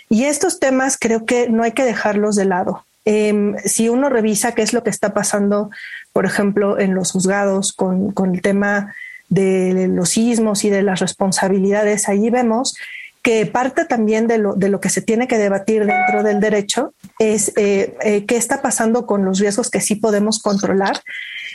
[0.10, 2.86] Y estos temas creo que no hay que dejarlos de lado.
[3.06, 5.70] Em, si uno revisa qué es lo que está pasando,
[6.12, 8.94] por ejemplo, en los juzgados con, el tema
[9.30, 12.76] de los sismos y de las responsabilidades, ahí vemos
[13.22, 16.94] que parte también de lo, de lo que se tiene que debatir dentro del derecho
[17.18, 21.02] es eh, eh, qué está pasando con los riesgos que sí podemos controlar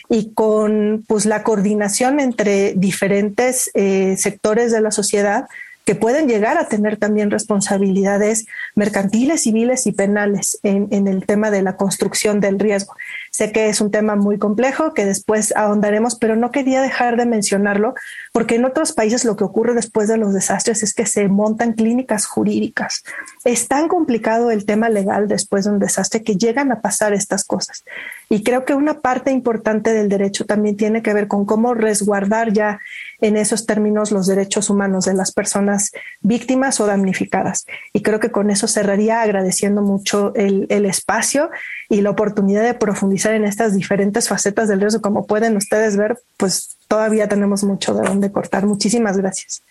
[0.08, 5.46] y con pues, la coordinación entre diferentes eh, sectores de la sociedad
[5.84, 11.62] que pueden llegar a tener también responsabilidades mercantiles, civiles y penales en, el tema de
[11.62, 12.94] la construcción del riesgo.
[13.30, 17.26] Sé que es un tema muy complejo que después ahondaremos, pero no quería dejar de
[17.26, 17.94] mencionarlo
[18.32, 21.72] porque en otros países lo que ocurre después de los desastres es que se montan
[21.72, 23.02] clínicas jurídicas.
[23.44, 27.44] Es tan complicado el tema legal después de un desastre que llegan a pasar estas
[27.44, 27.84] cosas.
[28.28, 32.52] Y creo que una parte importante del derecho también tiene que ver con cómo resguardar
[32.52, 32.80] ya
[33.20, 35.90] en esos términos los derechos humanos de las personas
[36.20, 37.66] víctimas o damnificadas.
[37.92, 41.50] Y creo que con eso cerraría agradeciendo mucho el, el espacio
[41.88, 45.00] y la oportunidad de profundizar en estas diferentes facetas del riesgo.
[45.00, 48.66] Como pueden ustedes ver, pues todavía tenemos mucho de dónde cortar.
[48.66, 49.62] Muchísimas gracias.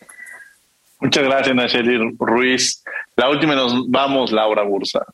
[0.99, 2.83] Muchas gracias, Nacheli Ruiz.
[3.15, 5.05] La última nos vamos, Laura Bursa.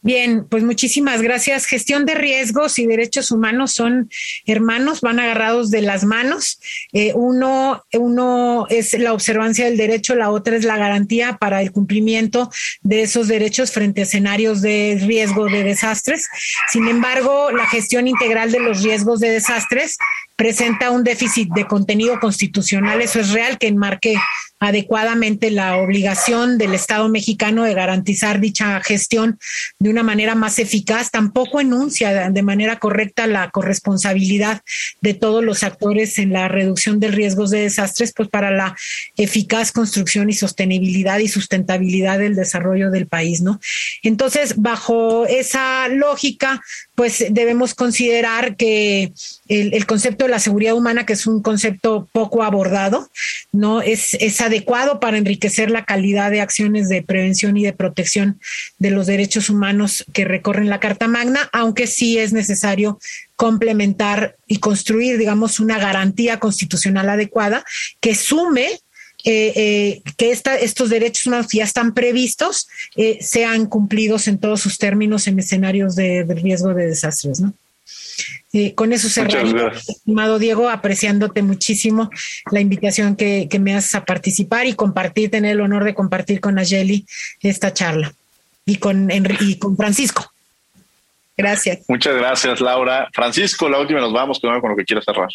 [0.00, 1.66] Bien, pues muchísimas gracias.
[1.66, 4.08] Gestión de riesgos y derechos humanos son
[4.46, 6.60] hermanos, van agarrados de las manos.
[6.92, 11.72] Eh, uno, uno es la observancia del derecho, la otra es la garantía para el
[11.72, 12.48] cumplimiento
[12.82, 16.28] de esos derechos frente a escenarios de riesgo de desastres.
[16.70, 19.98] Sin embargo, la gestión integral de los riesgos de desastres
[20.38, 23.02] presenta un déficit de contenido constitucional.
[23.02, 24.14] Eso es real que enmarque
[24.60, 29.38] adecuadamente la obligación del Estado mexicano de garantizar dicha gestión
[29.80, 34.62] de una manera más eficaz, tampoco enuncia de manera correcta la corresponsabilidad
[35.00, 38.76] de todos los actores en la reducción de riesgos de desastres, pues para la
[39.16, 43.60] eficaz construcción y sostenibilidad y sustentabilidad del desarrollo del país, ¿no?
[44.04, 46.62] Entonces, bajo esa lógica,
[46.94, 49.12] pues debemos considerar que
[49.48, 53.10] el, concepto de la seguridad humana, que es un concepto poco abordado,
[53.52, 53.80] ¿no?
[53.80, 58.40] Es esa adecuado para enriquecer la calidad de acciones de prevención y de protección
[58.78, 62.98] de los derechos humanos que recorren la Carta Magna, aunque sí es necesario
[63.36, 67.64] complementar y construir, digamos, una garantía constitucional adecuada
[68.00, 68.80] que sume
[69.24, 74.78] eh, eh, que estos derechos humanos ya están previstos eh, sean cumplidos en todos sus
[74.78, 77.52] términos en escenarios de, de riesgo de desastres, ¿no?
[78.74, 82.10] Con eso cerraría, estimado Diego, apreciándote muchísimo
[82.50, 86.58] la invitación que, me haces a participar y compartir, tener el honor de compartir con
[86.58, 87.06] Ayeli
[87.42, 88.12] esta charla
[88.64, 90.32] y con, y con Francisco.
[91.36, 91.80] Gracias.
[91.88, 93.08] Muchas gracias, Laura.
[93.12, 95.28] Francisco, la última nos vamos con, con lo que quieras cerrar.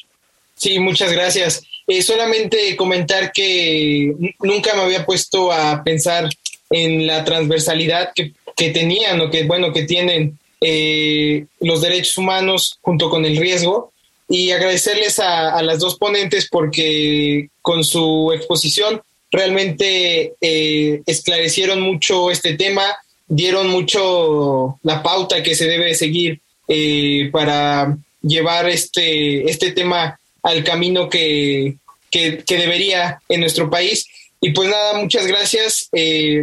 [0.55, 1.63] Sí, muchas gracias.
[1.87, 6.29] Eh, solamente comentar que nunca me había puesto a pensar
[6.69, 12.79] en la transversalidad que, que tenían o que, bueno, que tienen eh, los derechos humanos
[12.81, 13.91] junto con el riesgo
[14.29, 22.53] y agradecerles a, las dos ponentes porque con su exposición realmente eh, esclarecieron mucho este
[22.53, 22.83] tema,
[23.27, 26.39] dieron mucho la pauta que se debe seguir
[26.69, 31.75] eh, para llevar este, este tema al camino que,
[32.09, 34.07] que, debería en nuestro país.
[34.39, 35.89] Y pues nada, muchas gracias,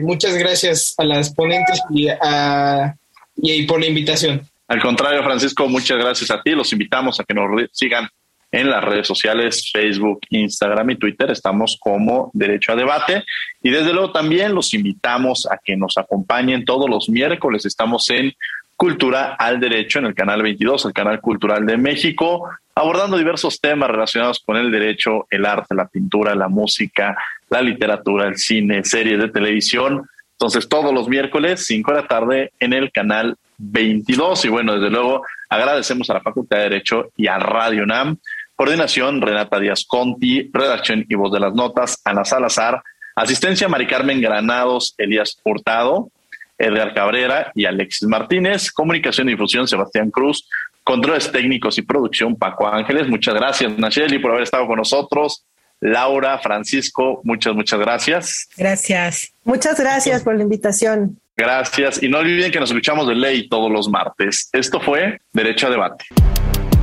[0.02, 2.96] muchas gracias a las ponentes y a
[3.42, 4.42] y por la invitación.
[4.68, 6.52] Al contrario, Francisco, muchas gracias a ti.
[6.52, 8.08] Los invitamos a que nos sigan
[8.52, 11.30] en las redes sociales, Facebook, Instagram y Twitter.
[11.30, 13.24] Estamos como Derecho a Debate.
[13.62, 17.64] Y desde luego también los invitamos a que nos acompañen todos los miércoles.
[17.66, 18.32] Estamos en
[18.76, 22.48] Cultura al Derecho en el canal 22, el canal cultural de México.
[22.74, 27.14] abordando diversos temas relacionados con el derecho, el arte, la pintura, la música,
[27.50, 30.08] la literatura, el cine, series de televisión.
[30.40, 34.46] Entonces, todos los miércoles, 5 de la tarde, en el canal 22.
[34.46, 38.16] Y bueno, desde luego, agradecemos a la Facultad de Derecho y a Radio NAM.
[38.56, 40.48] Coordinación, Renata Díaz Conti.
[40.50, 42.82] Redacción y voz de las notas, Ana Salazar.
[43.16, 46.08] Asistencia, Mari Carmen Granados, Elías Hurtado.
[46.56, 48.72] Edgar Cabrera y Alexis Martínez.
[48.72, 50.48] Comunicación y difusión, Sebastián Cruz.
[50.82, 53.08] Controles técnicos y producción, Paco Ángeles.
[53.08, 55.44] Muchas gracias, Nacheli, por haber estado con nosotros.
[55.80, 58.48] Laura, Francisco, muchas, muchas gracias.
[58.56, 59.32] Gracias.
[59.44, 61.18] Muchas gracias por la invitación.
[61.36, 62.02] Gracias.
[62.02, 64.50] Y no olviden que nos escuchamos de ley todos los martes.
[64.52, 66.04] Esto fue Derecho a Debate.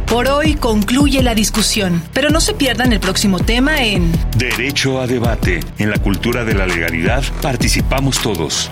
[0.08, 5.06] Por hoy concluye la discusión, pero no se pierdan el próximo tema en Derecho a
[5.06, 5.60] Debate.
[5.78, 8.72] En la cultura de la legalidad participamos todos.